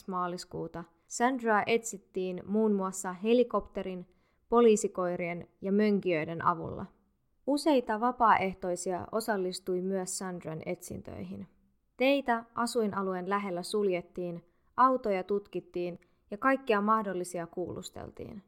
[0.07, 4.05] maaliskuuta Sandraa etsittiin muun muassa helikopterin,
[4.49, 6.85] poliisikoirien ja mönkijöiden avulla.
[7.47, 11.47] Useita vapaaehtoisia osallistui myös Sandran etsintöihin.
[11.99, 14.43] Teitä asuinalueen lähellä suljettiin,
[14.77, 15.99] autoja tutkittiin
[16.31, 18.43] ja kaikkia mahdollisia kuulusteltiin.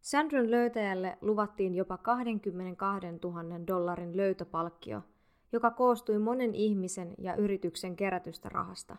[0.00, 5.02] Sandran löytäjälle luvattiin jopa 22 000 dollarin löytöpalkkio–
[5.52, 8.96] joka koostui monen ihmisen ja yrityksen kerätystä rahasta.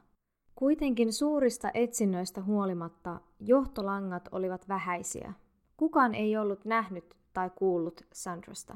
[0.56, 5.34] Kuitenkin suurista etsinnöistä huolimatta johtolangat olivat vähäisiä.
[5.78, 8.76] Kukaan ei ollut nähnyt tai kuullut Sandrasta.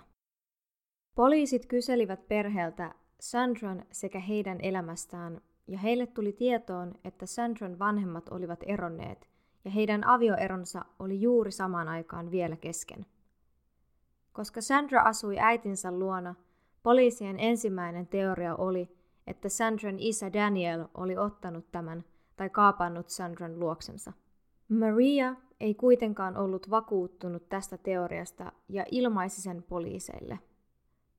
[1.15, 8.60] Poliisit kyselivät perheeltä Sandran sekä heidän elämästään, ja heille tuli tietoon, että Sandran vanhemmat olivat
[8.65, 9.29] eronneet,
[9.65, 13.05] ja heidän avioeronsa oli juuri samaan aikaan vielä kesken.
[14.34, 16.36] Koska Sandra asui äitinsä luona,
[16.84, 18.89] Poliisien ensimmäinen teoria oli,
[19.27, 22.03] että Sandran isä Daniel oli ottanut tämän
[22.36, 24.13] tai kaapannut Sandran luoksensa.
[24.69, 30.39] Maria ei kuitenkaan ollut vakuuttunut tästä teoriasta ja ilmaisi sen poliiseille.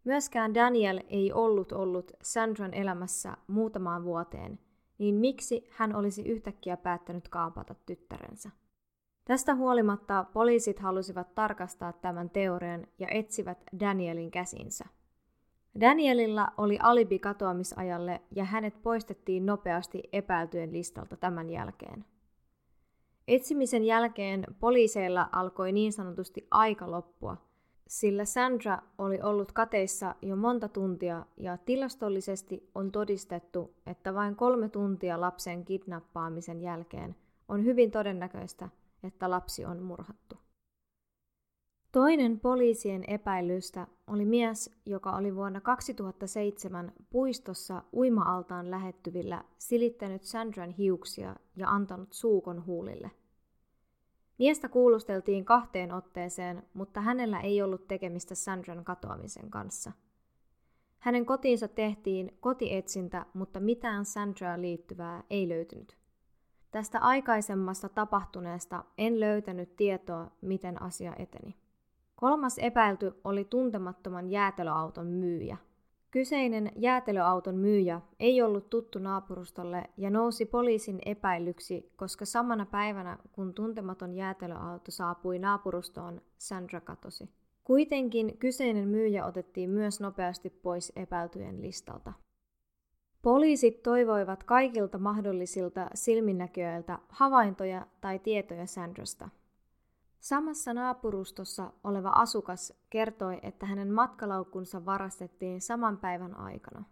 [0.04, 4.58] Myöskään Daniel ei ollut ollut Sandran elämässä muutamaan vuoteen,
[4.98, 8.50] niin miksi hän olisi yhtäkkiä päättänyt kaapata tyttärensä?
[9.24, 14.84] Tästä huolimatta poliisit halusivat tarkastaa tämän teorian ja etsivät Danielin käsinsä.
[15.80, 22.04] Danielilla oli alibi katoamisajalle ja hänet poistettiin nopeasti epäiltyjen listalta tämän jälkeen.
[23.28, 27.36] Etsimisen jälkeen poliiseilla alkoi niin sanotusti aika loppua,
[27.86, 34.68] sillä Sandra oli ollut kateissa jo monta tuntia ja tilastollisesti on todistettu, että vain kolme
[34.68, 37.16] tuntia lapsen kidnappaamisen jälkeen
[37.48, 38.68] on hyvin todennäköistä,
[39.02, 40.36] että lapsi on murhattu.
[41.92, 51.36] Toinen poliisien epäilystä oli mies, joka oli vuonna 2007 puistossa uima-altaan lähettyvillä silittänyt Sandran hiuksia
[51.56, 53.10] ja antanut suukon huulille.
[54.38, 59.92] Miestä kuulusteltiin kahteen otteeseen, mutta hänellä ei ollut tekemistä Sandran katoamisen kanssa.
[60.98, 65.96] Hänen kotiinsa tehtiin kotietsintä, mutta mitään Sandraa liittyvää ei löytynyt.
[66.70, 71.56] Tästä aikaisemmasta tapahtuneesta en löytänyt tietoa, miten asia eteni.
[72.16, 75.56] Kolmas epäilty oli tuntemattoman jäätelöauton myyjä.
[76.12, 83.54] Kyseinen jäätelöauton myyjä ei ollut tuttu naapurustolle ja nousi poliisin epäilyksi, koska samana päivänä kun
[83.54, 87.30] tuntematon jäätelöauto saapui naapurustoon, Sandra katosi.
[87.64, 92.12] Kuitenkin kyseinen myyjä otettiin myös nopeasti pois epäiltyjen listalta.
[93.22, 99.28] Poliisit toivoivat kaikilta mahdollisilta silminnäköiltä havaintoja tai tietoja Sandrasta–
[100.22, 106.84] Samassa naapurustossa oleva asukas kertoi, että hänen matkalaukkunsa varastettiin saman päivän aikana.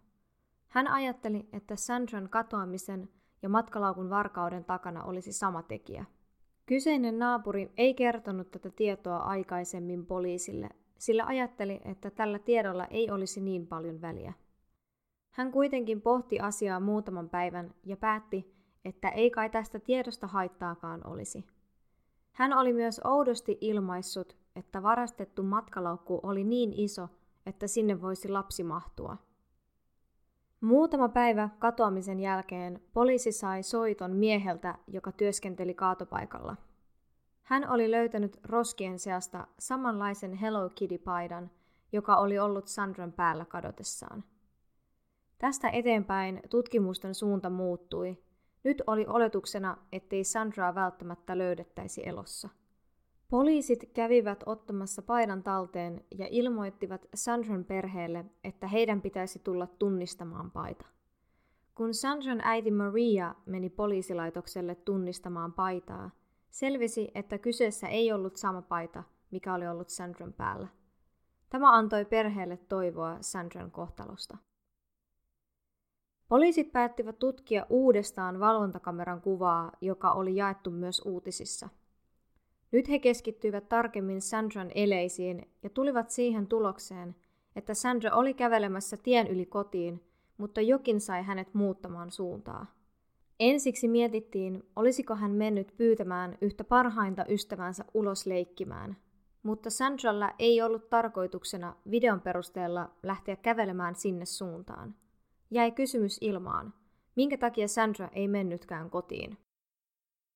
[0.67, 3.09] Hän ajatteli, että Sandran katoamisen
[3.41, 6.05] ja matkalaukun varkauden takana olisi sama tekijä.
[6.65, 13.41] Kyseinen naapuri ei kertonut tätä tietoa aikaisemmin poliisille, sillä ajatteli, että tällä tiedolla ei olisi
[13.41, 14.33] niin paljon väliä.
[15.29, 21.45] Hän kuitenkin pohti asiaa muutaman päivän ja päätti, että ei kai tästä tiedosta haittaakaan olisi.
[22.31, 27.09] Hän oli myös oudosti ilmaissut, että varastettu matkalaukku oli niin iso,
[27.45, 29.17] että sinne voisi lapsi mahtua.
[30.61, 36.55] Muutama päivä katoamisen jälkeen poliisi sai soiton mieheltä, joka työskenteli kaatopaikalla.
[37.43, 41.51] Hän oli löytänyt roskien seasta samanlaisen Hello Kitty-paidan,
[41.91, 44.23] joka oli ollut Sandran päällä kadotessaan.
[45.37, 48.23] Tästä eteenpäin tutkimusten suunta muuttui.
[48.63, 52.49] Nyt oli oletuksena, ettei Sandraa välttämättä löydettäisi elossa.
[53.29, 60.85] Poliisit kävivät ottamassa paidan talteen ja ilmoittivat Sandran perheelle, että heidän pitäisi tulla tunnistamaan paita.
[61.75, 66.11] Kun Sandran äiti Maria meni poliisilaitokselle tunnistamaan paitaa,
[66.49, 70.67] selvisi, että kyseessä ei ollut sama paita, mikä oli ollut Sandran päällä.
[71.49, 74.37] Tämä antoi perheelle toivoa Sandran kohtalosta.
[76.31, 81.69] Poliisit päättivät tutkia uudestaan valvontakameran kuvaa, joka oli jaettu myös uutisissa–
[82.71, 87.15] nyt he keskittyivät tarkemmin Sandran eleisiin ja tulivat siihen tulokseen,
[87.55, 90.03] että Sandra oli kävelemässä tien yli kotiin,
[90.37, 92.65] mutta jokin sai hänet muuttamaan suuntaa.
[93.39, 98.97] Ensiksi mietittiin, olisiko hän mennyt pyytämään yhtä parhainta ystävänsä ulos leikkimään,
[99.43, 104.95] mutta Sandralla ei ollut tarkoituksena videon perusteella lähteä kävelemään sinne suuntaan.
[105.53, 106.73] Jäi kysymys ilmaan,
[107.15, 109.37] minkä takia Sandra ei mennytkään kotiin.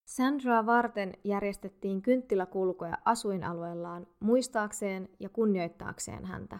[0.05, 6.59] Sandraa varten järjestettiin kynttiläkulkoja asuinalueellaan muistaakseen ja kunnioittaakseen häntä.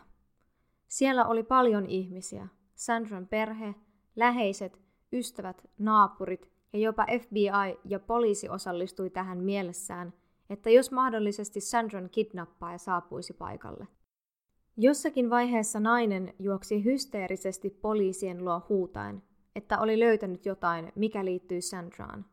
[0.87, 3.75] Siellä oli paljon ihmisiä, Sandran perhe,
[4.15, 4.79] läheiset,
[5.13, 10.13] ystävät, naapurit ja jopa FBI ja poliisi osallistui tähän mielessään,
[10.49, 13.87] että jos mahdollisesti Sandran kidnappaaja saapuisi paikalle.
[14.77, 19.23] Jossakin vaiheessa nainen juoksi hysteerisesti poliisien luo huutaen,
[19.55, 22.25] että oli löytänyt jotain, mikä liittyy Sandraan.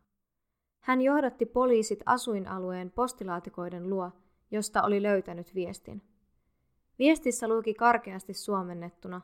[0.79, 4.11] Hän johdatti poliisit asuinalueen postilaatikoiden luo,
[4.51, 6.01] josta oli löytänyt viestin.
[6.99, 9.21] Viestissä luki karkeasti suomennettuna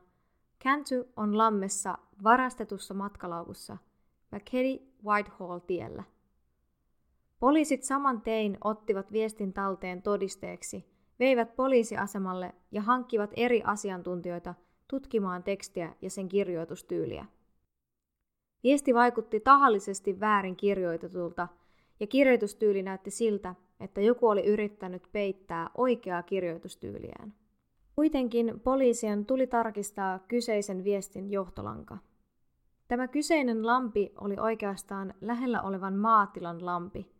[0.63, 3.77] Cantu on lammessa varastetussa matkalaukussa
[4.31, 6.03] McKeddy Whitehall-tiellä.
[7.39, 10.85] Poliisit saman tein ottivat viestin talteen todisteeksi,
[11.19, 14.53] veivät poliisiasemalle ja hankkivat eri asiantuntijoita
[14.87, 17.25] tutkimaan tekstiä ja sen kirjoitustyyliä.
[18.63, 21.47] Viesti vaikutti tahallisesti väärin kirjoitetulta,
[21.99, 27.33] ja kirjoitustyyli näytti siltä, että joku oli yrittänyt peittää oikeaa kirjoitustyyliään.
[27.95, 31.97] Kuitenkin poliisien tuli tarkistaa kyseisen viestin johtolanka.
[32.87, 37.11] Tämä kyseinen lampi oli oikeastaan lähellä olevan maatilan lampi.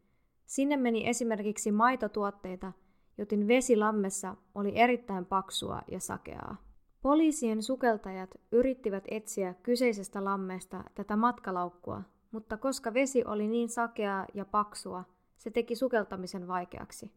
[0.46, 2.74] Sinne meni esimerkiksi maitotuotteita,
[3.20, 6.58] joten vesi lammessa oli erittäin paksua ja sakeaa.
[7.02, 12.02] Poliisien sukeltajat yrittivät etsiä kyseisestä lammesta tätä matkalaukkua,
[12.32, 15.04] mutta koska vesi oli niin sakeaa ja paksua,
[15.38, 17.12] se teki sukeltamisen vaikeaksi.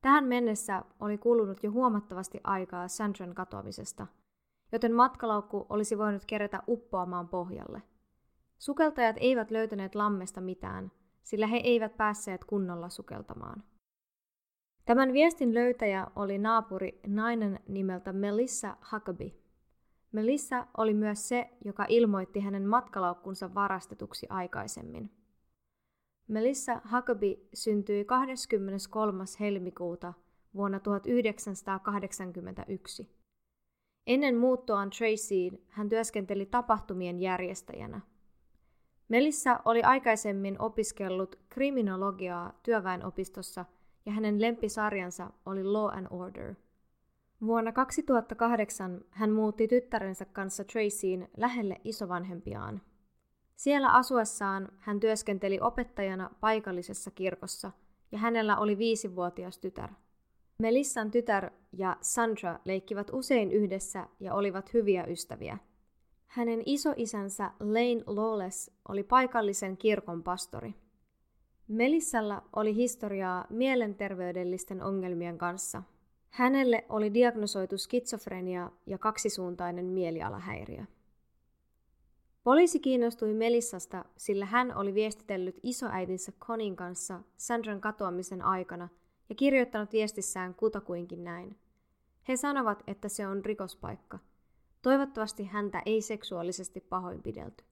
[0.00, 4.06] Tähän mennessä oli kulunut jo huomattavasti aikaa Sandran katoamisesta,
[4.72, 7.82] joten matkalaukku olisi voinut kerätä uppoamaan pohjalle.
[8.58, 13.62] Sukeltajat eivät löytäneet lammesta mitään, sillä he eivät päässeet kunnolla sukeltamaan.
[14.86, 19.32] Tämän viestin löytäjä oli naapuri nainen nimeltä Melissa Huckabee.
[20.12, 25.10] Melissa oli myös se, joka ilmoitti hänen matkalaukkunsa varastetuksi aikaisemmin.
[26.28, 29.24] Melissa Huckabee syntyi 23.
[29.40, 30.14] helmikuuta
[30.54, 33.10] vuonna 1981.
[34.06, 38.00] Ennen muuttoaan Tracyin hän työskenteli tapahtumien järjestäjänä.
[39.08, 43.64] Melissa oli aikaisemmin opiskellut kriminologiaa työväenopistossa–
[44.06, 46.54] ja hänen lempisarjansa oli Law and Order.
[47.40, 52.80] Vuonna 2008 hän muutti tyttärensä kanssa Tracyin lähelle isovanhempiaan.
[53.56, 57.72] Siellä asuessaan hän työskenteli opettajana paikallisessa kirkossa
[58.12, 59.90] ja hänellä oli viisivuotias tytär.
[60.58, 65.58] Melissan tytär ja Sandra leikkivät usein yhdessä ja olivat hyviä ystäviä.
[66.26, 70.74] Hänen isoisänsä Lane Lawless oli paikallisen kirkon pastori.
[71.68, 75.82] Melissalla oli historiaa mielenterveydellisten ongelmien kanssa.
[76.30, 80.84] Hänelle oli diagnosoitu skitsofrenia ja kaksisuuntainen mielialahäiriö.
[82.44, 88.88] Poliisi kiinnostui Melissasta, sillä hän oli viestitellyt isoäitinsä Conin kanssa Sandran katoamisen aikana
[89.28, 91.56] ja kirjoittanut viestissään kutakuinkin näin.
[92.28, 94.18] He sanovat, että se on rikospaikka.
[94.82, 97.64] Toivottavasti häntä ei seksuaalisesti pahoinpidelty.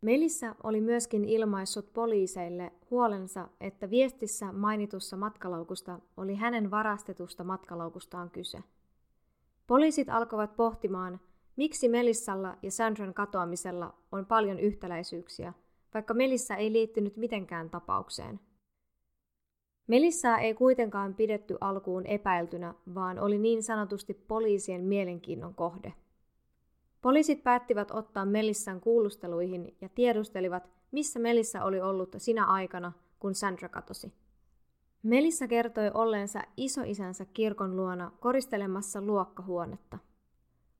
[0.00, 8.58] Melissa oli myöskin ilmaissut poliiseille huolensa, että viestissä mainitussa matkalaukusta oli hänen varastetusta matkalaukustaan kyse.
[9.66, 11.20] Poliisit alkoivat pohtimaan,
[11.56, 15.52] miksi Melissalla ja Sandran katoamisella on paljon yhtäläisyyksiä,
[15.94, 18.40] vaikka Melissa ei liittynyt mitenkään tapaukseen.
[19.86, 25.92] Melissaa ei kuitenkaan pidetty alkuun epäiltynä, vaan oli niin sanotusti poliisien mielenkiinnon kohde–
[27.02, 33.68] Poliisit päättivät ottaa Melissan kuulusteluihin ja tiedustelivat, missä Melissa oli ollut sinä aikana, kun Sandra
[33.68, 34.12] katosi.
[35.02, 39.98] Melissa kertoi olleensa isoisänsä kirkon luona koristelemassa luokkahuonetta.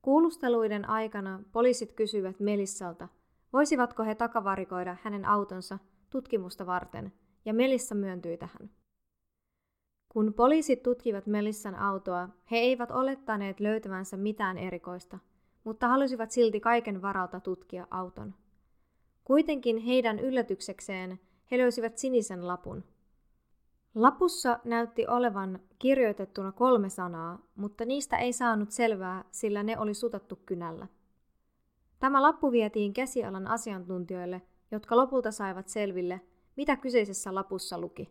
[0.02, 3.08] Kuulusteluiden aikana poliisit kysyivät Melissalta,
[3.52, 5.78] voisivatko he takavarikoida hänen autonsa
[6.10, 7.12] tutkimusta varten,
[7.44, 8.70] ja Melissa myöntyi tähän.
[10.08, 15.18] Kun poliisit tutkivat Melissan autoa, he eivät olettaneet löytävänsä mitään erikoista,
[15.68, 18.34] mutta halusivat silti kaiken varalta tutkia auton.
[19.24, 22.84] Kuitenkin heidän yllätyksekseen he löysivät sinisen lapun.
[23.94, 30.36] Lapussa näytti olevan kirjoitettuna kolme sanaa, mutta niistä ei saanut selvää, sillä ne oli sutattu
[30.46, 30.86] kynällä.
[31.98, 36.20] Tämä lappu vietiin käsialan asiantuntijoille, jotka lopulta saivat selville,
[36.56, 38.10] mitä kyseisessä lapussa luki.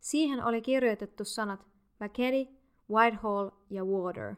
[0.00, 1.66] Siihen oli kirjoitettu sanat
[2.00, 2.52] McKeddy,
[2.90, 4.34] Whitehall ja Water.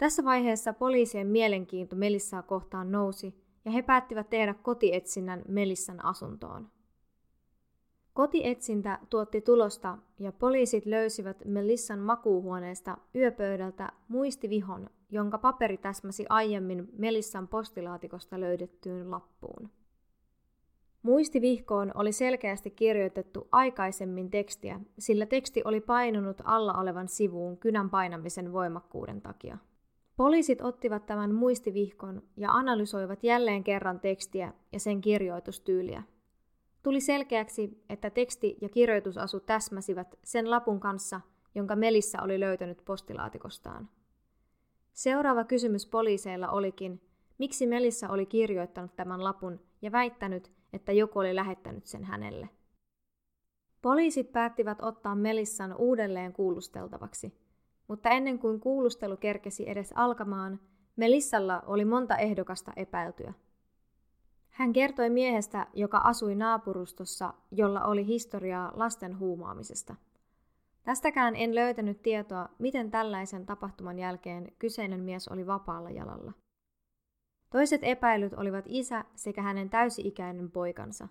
[0.00, 3.34] Tässä vaiheessa poliisien mielenkiinto Melissaa kohtaan nousi
[3.64, 6.68] ja he päättivät tehdä kotietsinnän Melissan asuntoon.
[8.12, 17.48] Kotietsintä tuotti tulosta ja poliisit löysivät Melissan makuuhuoneesta yöpöydältä muistivihon, jonka paperi täsmäsi aiemmin Melissan
[17.48, 19.70] postilaatikosta löydettyyn lappuun.
[21.02, 28.52] Muistivihkoon oli selkeästi kirjoitettu aikaisemmin tekstiä, sillä teksti oli painunut alla olevan sivuun kynän painamisen
[28.52, 29.58] voimakkuuden takia.
[30.20, 36.02] Poliisit ottivat tämän muistivihkon ja analysoivat jälleen kerran tekstiä ja sen kirjoitustyyliä.
[36.82, 41.20] Tuli selkeäksi, että teksti ja kirjoitusasu täsmäsivät sen lapun kanssa,
[41.54, 43.88] jonka Melissa oli löytänyt postilaatikostaan.
[44.92, 47.00] Seuraava kysymys poliiseilla olikin,
[47.38, 52.48] miksi Melissa oli kirjoittanut tämän lapun ja väittänyt, että joku oli lähettänyt sen hänelle.
[53.82, 57.34] Poliisit päättivät ottaa Melissan uudelleen kuulusteltavaksi,
[57.90, 60.60] mutta ennen kuin kuulustelu kerkesi edes alkamaan,
[60.96, 63.32] Melissalla oli monta ehdokasta epäiltyä.
[64.50, 69.94] Hän kertoi miehestä, joka asui naapurustossa, jolla oli historiaa lasten huumaamisesta.
[70.82, 76.32] Tästäkään en löytänyt tietoa, miten tällaisen tapahtuman jälkeen kyseinen mies oli vapaalla jalalla.
[77.50, 81.08] Toiset epäilyt olivat isä sekä hänen täysi-ikäinen poikansa.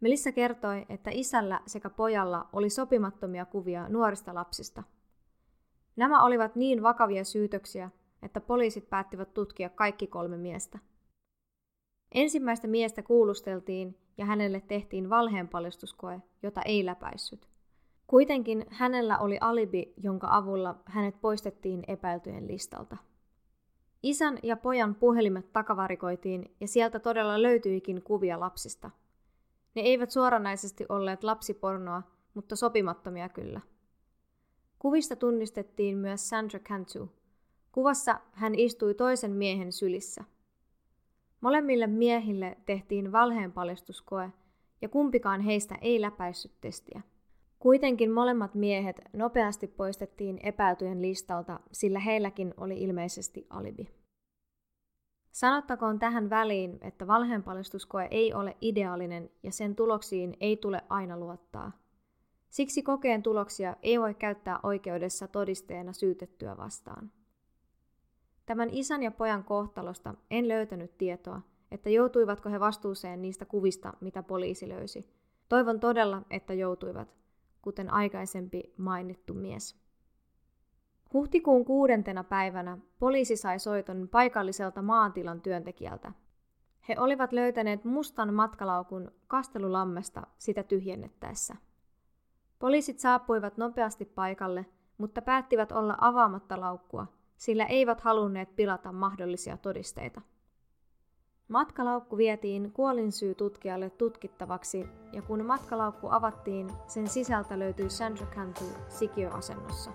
[0.00, 4.82] Melissa kertoi, että isällä sekä pojalla oli sopimattomia kuvia nuorista lapsista.
[6.00, 7.90] Nämä olivat niin vakavia syytöksiä,
[8.22, 10.78] että poliisit päättivät tutkia kaikki kolme miestä.
[12.14, 17.48] Ensimmäistä miestä kuulusteltiin ja hänelle tehtiin valheenpaljastuskoe, jota ei läpäissyt.
[18.06, 22.96] Kuitenkin hänellä oli alibi, jonka avulla hänet poistettiin epäiltyjen listalta.
[24.02, 28.90] Isän ja pojan puhelimet takavarikoitiin ja sieltä todella löytyikin kuvia lapsista.
[29.74, 32.02] Ne eivät suoranaisesti olleet lapsipornoa,
[32.34, 33.60] mutta sopimattomia kyllä.
[34.80, 37.08] Kuvista tunnistettiin myös Sandra Cantu.
[37.72, 40.24] Kuvassa hän istui toisen miehen sylissä.
[41.40, 44.30] Molemmille miehille tehtiin valheenpaljastuskoe
[44.82, 47.02] ja kumpikaan heistä ei läpäissyt testiä.
[47.58, 53.88] Kuitenkin molemmat miehet nopeasti poistettiin epäiltyjen listalta, sillä heilläkin oli ilmeisesti alibi.
[55.32, 61.72] Sanottakoon tähän väliin, että valheenpaljastuskoe ei ole ideaalinen ja sen tuloksiin ei tule aina luottaa.
[62.50, 67.12] Siksi kokeen tuloksia ei voi käyttää oikeudessa todisteena syytettyä vastaan.
[68.46, 71.40] Tämän isän ja pojan kohtalosta en löytänyt tietoa,
[71.70, 75.10] että joutuivatko he vastuuseen niistä kuvista, mitä poliisi löysi.
[75.48, 77.14] Toivon todella, että joutuivat,
[77.62, 79.80] kuten aikaisempi mainittu mies.
[81.12, 86.12] Huhtikuun kuudentena päivänä poliisi sai soiton paikalliselta maantilan työntekijältä.
[86.88, 91.56] He olivat löytäneet mustan matkalaukun kastelulammesta sitä tyhjennettäessä.
[92.60, 94.66] Poliisit saapuivat nopeasti paikalle,
[94.98, 97.06] mutta päättivät olla avaamatta laukkua,
[97.36, 100.20] sillä eivät halunneet pilata mahdollisia todisteita.
[101.48, 109.90] Matkalaukku vietiin kuolinsyytutkijalle tutkittavaksi, ja kun matkalaukku avattiin, sen sisältä löytyi Sandra Cantu sikioasennossa.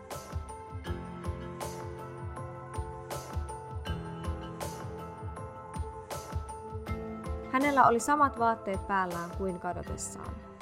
[7.51, 10.54] Hänellä oli samat vaatteet päällään kuin kadotessaan.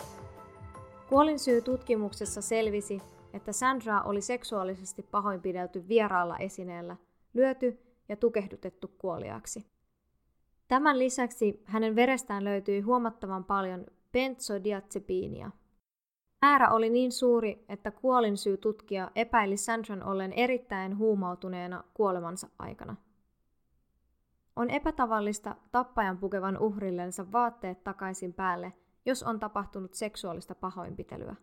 [1.10, 3.01] Kuolinsyy-tutkimuksessa selvisi,
[3.34, 6.97] että Sandra oli seksuaalisesti pahoinpidelty vieraalla esineellä,
[7.34, 7.80] lyöty
[8.10, 9.66] ja tukehdutettu kuoliaksi.
[10.68, 15.51] Tämän lisäksi hänen verestään löytyi huomattavan paljon benzodiazepiinia.
[16.41, 22.95] Määrä oli niin suuri, että kuolinsyytutkija epäili Sandran ollen erittäin huumautuneena kuolemansa aikana.
[24.56, 28.74] On epätavallista tappajan pukevan uhrillensa vaatteet takaisin päälle,
[29.06, 31.36] jos on tapahtunut seksuaalista pahoinpitelyä.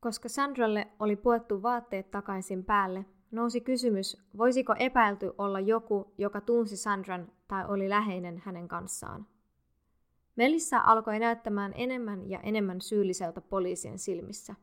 [0.00, 6.76] Koska Sandralle oli puettu vaatteet takaisin päälle, nousi kysymys, voisiko epäilty olla joku, joka tunsi
[6.76, 9.26] Sandran tai oli läheinen hänen kanssaan.
[10.36, 14.54] Melissa alkoi näyttämään enemmän ja enemmän syylliseltä poliisien silmissä.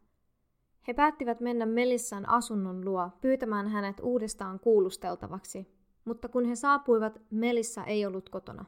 [0.87, 5.67] He päättivät mennä Melissan asunnon luo pyytämään hänet uudestaan kuulusteltavaksi,
[6.05, 8.65] mutta kun he saapuivat, Melissa ei ollut kotona.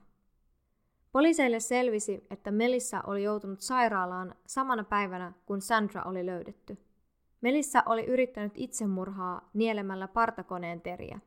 [1.12, 6.78] Poliiseille selvisi, että Melissa oli joutunut sairaalaan samana päivänä, kun Sandra oli löydetty.
[7.41, 11.20] Melissa oli yrittänyt itsemurhaa nielemällä partakoneen teriä.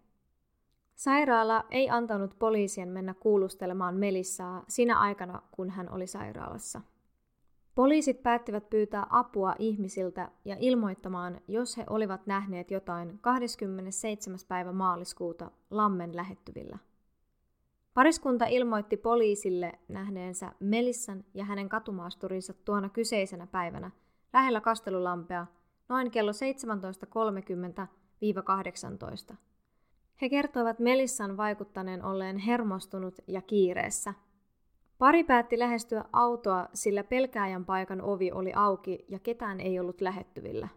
[0.94, 6.80] Sairaala ei antanut poliisien mennä kuulustelemaan Melissaa sinä aikana, kun hän oli sairaalassa.
[7.74, 14.38] Poliisit päättivät pyytää apua ihmisiltä ja ilmoittamaan, jos he olivat nähneet jotain 27.
[14.48, 16.78] päivä maaliskuuta Lammen lähettyvillä.
[17.94, 23.90] Pariskunta ilmoitti poliisille nähneensä Melissan ja hänen katumaasturinsa tuona kyseisenä päivänä
[24.32, 25.46] lähellä Kastelulampea
[25.88, 26.32] noin kello
[29.30, 29.36] 17.30-18.
[30.20, 34.14] He kertoivat Melissan vaikuttaneen olleen hermostunut ja kiireessä.
[34.98, 40.68] Pari päätti lähestyä autoa, sillä pelkääjän paikan ovi oli auki ja ketään ei ollut lähettyvillä.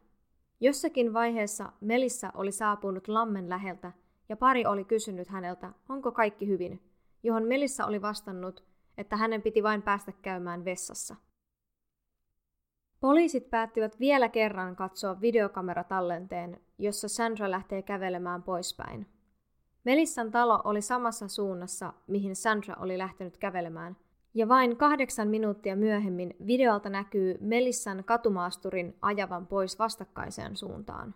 [0.59, 3.91] Jossakin vaiheessa Melissa oli saapunut lammen läheltä
[4.29, 6.81] ja pari oli kysynyt häneltä, onko kaikki hyvin,
[7.25, 8.63] johon Melissa oli vastannut,
[8.97, 11.15] että hänen piti vain päästä käymään vessassa.
[12.99, 19.07] Poliisit päättivät vielä kerran katsoa videokameratallenteen, jossa Sandra lähtee kävelemään poispäin.
[19.83, 23.97] Melissan talo oli samassa suunnassa, mihin Sandra oli lähtenyt kävelemään,
[24.33, 31.15] ja vain kahdeksan minuuttia myöhemmin videolta näkyy Melissan katumaasturin ajavan pois vastakkaiseen suuntaan.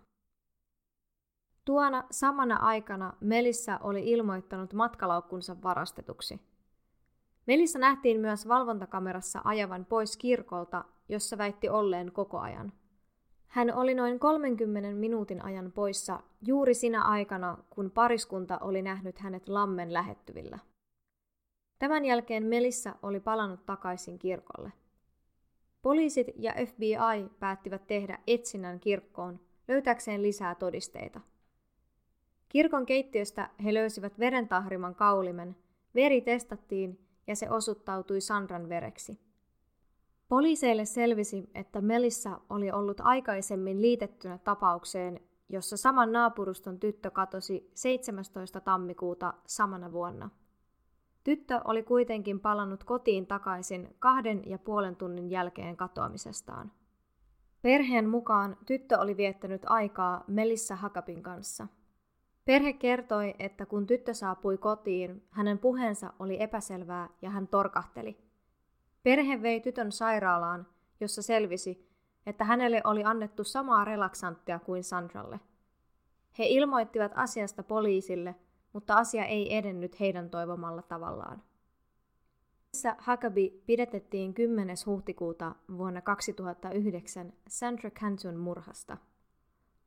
[1.70, 6.42] Tuona samana aikana Melissa oli ilmoittanut matkalaukkunsa varastetuksi.
[7.46, 12.74] Melissa nähtiin myös valvontakamerassa ajavan pois kirkolta, jossa väitti olleen koko ajan.
[13.48, 19.50] Hän oli noin 30 minuutin ajan poissa juuri sinä aikana, kun pariskunta oli nähnyt hänet
[19.50, 20.60] lammen lähettyvillä.
[21.80, 24.72] Tämän jälkeen Melissa oli palannut takaisin kirkolle.
[25.82, 31.22] Poliisit ja FBI päättivät tehdä etsinnän kirkkoon löytäkseen lisää todisteita.
[32.50, 35.56] Kirkon keittiöstä he löysivät verentahriman kaulimen,
[35.96, 39.20] veri testattiin ja se osuttautui Sandran vereksi.
[40.28, 45.20] Poliiseille selvisi, että Melissa oli ollut aikaisemmin liitettynä tapaukseen,
[45.50, 48.62] jossa saman naapuruston tyttö katosi 17.
[48.62, 50.30] tammikuuta samana vuonna.
[51.24, 56.72] Tyttö oli kuitenkin palannut kotiin takaisin kahden ja puolen tunnin jälkeen katoamisestaan.
[57.62, 61.68] Perheen mukaan tyttö oli viettänyt aikaa Melissa Hakapin kanssa.
[62.50, 68.18] Perhe kertoi, että kun tyttö saapui kotiin, hänen puheensa oli epäselvää ja hän torkahteli–
[69.04, 70.68] Perhe vei tytön sairaalaan,
[71.00, 71.90] jossa selvisi,
[72.26, 75.40] että hänelle oli annettu samaa relaksanttia kuin Sandralle.
[76.40, 78.36] He ilmoittivat asiasta poliisille,
[78.74, 81.44] mutta asia ei edennyt heidän toivomalla tavallaan.
[82.74, 84.76] Missä Huckabee pidetettiin 10.
[84.86, 88.98] huhtikuuta vuonna 2009 Sandra Canton murhasta.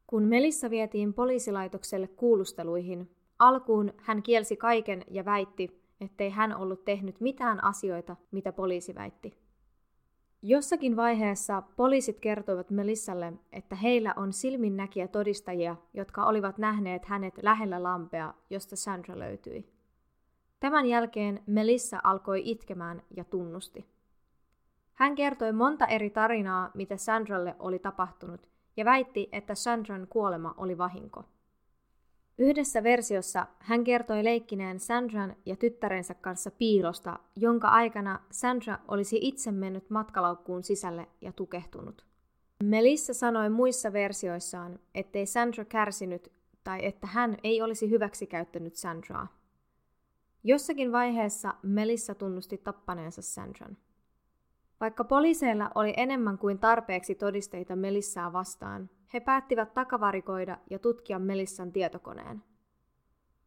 [0.07, 7.21] Kun Melissa vietiin poliisilaitokselle kuulusteluihin, alkuun hän kielsi kaiken ja väitti, ettei hän ollut tehnyt
[7.21, 9.43] mitään asioita, mitä poliisi väitti.
[10.43, 17.83] Jossakin vaiheessa poliisit kertoivat Melissalle, että heillä on silminnäkiä todistajia, jotka olivat nähneet hänet lähellä
[17.83, 19.73] lampea, josta Sandra löytyi.
[20.61, 23.87] Tämän jälkeen Melissa alkoi itkemään ja tunnusti.
[24.93, 30.79] Hän kertoi monta eri tarinaa, mitä Sandralle oli tapahtunut, ja väitti, että Sandran kuolema oli
[30.79, 31.25] vahinko.
[32.39, 39.53] Yhdessä versiossa hän kertoi leikkineen Sandran ja tyttärensä kanssa piilosta, jonka aikana Sandra olisi itse
[39.53, 42.07] mennyt matkalaukkuun sisälle ja tukehtunut.
[42.65, 46.33] Melissa sanoi muissa versioissaan, ettei Sandra kärsinyt
[46.65, 49.39] tai että hän ei olisi hyväksikäyttänyt Sandraa.
[50.45, 53.77] Jossakin vaiheessa Melissa tunnusti tappaneensa Sandran.
[54.83, 61.73] Vaikka poliiseilla oli enemmän kuin tarpeeksi todisteita Melissaa vastaan, he päättivät takavarikoida ja tutkia Melissan
[61.73, 62.43] tietokoneen.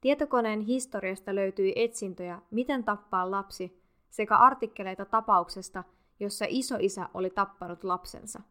[0.02, 5.84] Tietokoneen historiasta löytyi etsintöjä, miten tappaa lapsi, sekä artikkeleita tapauksesta,
[6.20, 8.42] jossa isoisä oli tappanut lapsensa.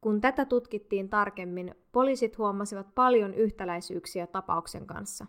[0.00, 5.26] Kun tätä tutkittiin tarkemmin, poliisit huomasivat paljon yhtäläisyyksiä tapauksen kanssa.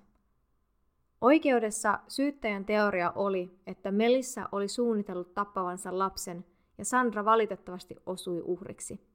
[1.22, 6.46] Oikeudessa syyttäjän teoria oli, että Melissa oli suunnitellut tappavansa lapsen
[6.78, 9.14] ja Sandra valitettavasti osui uhriksi.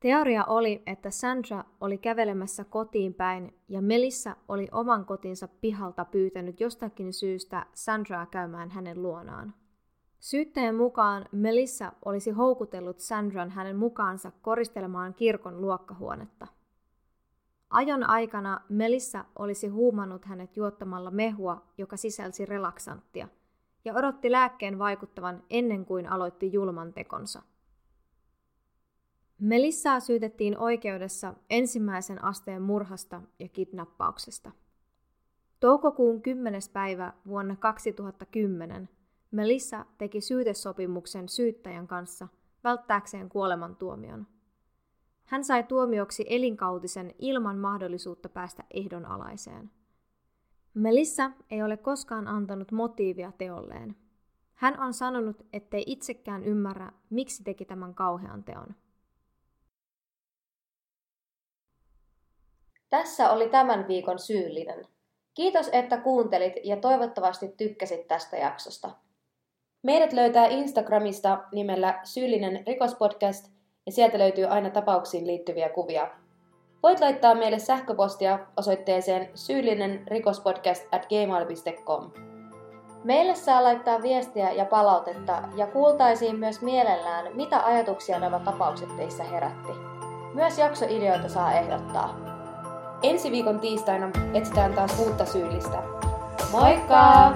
[0.00, 6.60] Teoria oli, että Sandra oli kävelemässä kotiin päin ja Melissa oli oman kotinsa pihalta pyytänyt
[6.60, 9.54] jostakin syystä Sandraa käymään hänen luonaan.
[10.20, 16.46] Syyttäjän mukaan Melissa olisi houkutellut Sandran hänen mukaansa koristelemaan kirkon luokkahuonetta.
[17.70, 23.28] Ajon aikana Melissa olisi huumannut hänet juottamalla mehua, joka sisälsi relaksanttia,
[23.84, 27.42] ja odotti lääkkeen vaikuttavan ennen kuin aloitti julman tekonsa.
[29.38, 34.50] Melissaa syytettiin oikeudessa ensimmäisen asteen murhasta ja kidnappauksesta.
[35.60, 36.60] Toukokuun 10.
[36.72, 38.88] päivä vuonna 2010
[39.30, 42.28] Melissa teki syytesopimuksen syyttäjän kanssa
[42.64, 44.26] välttääkseen kuolemantuomion.
[45.24, 49.70] Hän sai tuomioksi elinkautisen ilman mahdollisuutta päästä ehdonalaiseen.
[50.74, 53.96] Melissa ei ole koskaan antanut motiivia teolleen.
[54.54, 58.74] Hän on sanonut, ettei itsekään ymmärrä, miksi teki tämän kauhean teon.
[62.90, 64.84] Tässä oli tämän viikon syyllinen.
[65.34, 68.90] Kiitos, että kuuntelit ja toivottavasti tykkäsit tästä jaksosta.
[69.82, 73.52] Meidät löytää Instagramista nimellä Syyllinen rikospodcast
[73.86, 76.10] ja sieltä löytyy aina tapauksiin liittyviä kuvia.
[76.82, 81.06] Voit laittaa meille sähköpostia osoitteeseen syyllinen rikospodcast at.
[83.04, 89.24] Meille saa laittaa viestiä ja palautetta ja kuultaisiin myös mielellään, mitä ajatuksia nämä tapaukset teissä
[89.24, 89.72] herätti.
[90.34, 92.16] Myös jaksoideoita saa ehdottaa.
[93.02, 95.82] Ensi viikon tiistaina etsitään taas uutta syyllistä.
[96.52, 97.32] Moikka!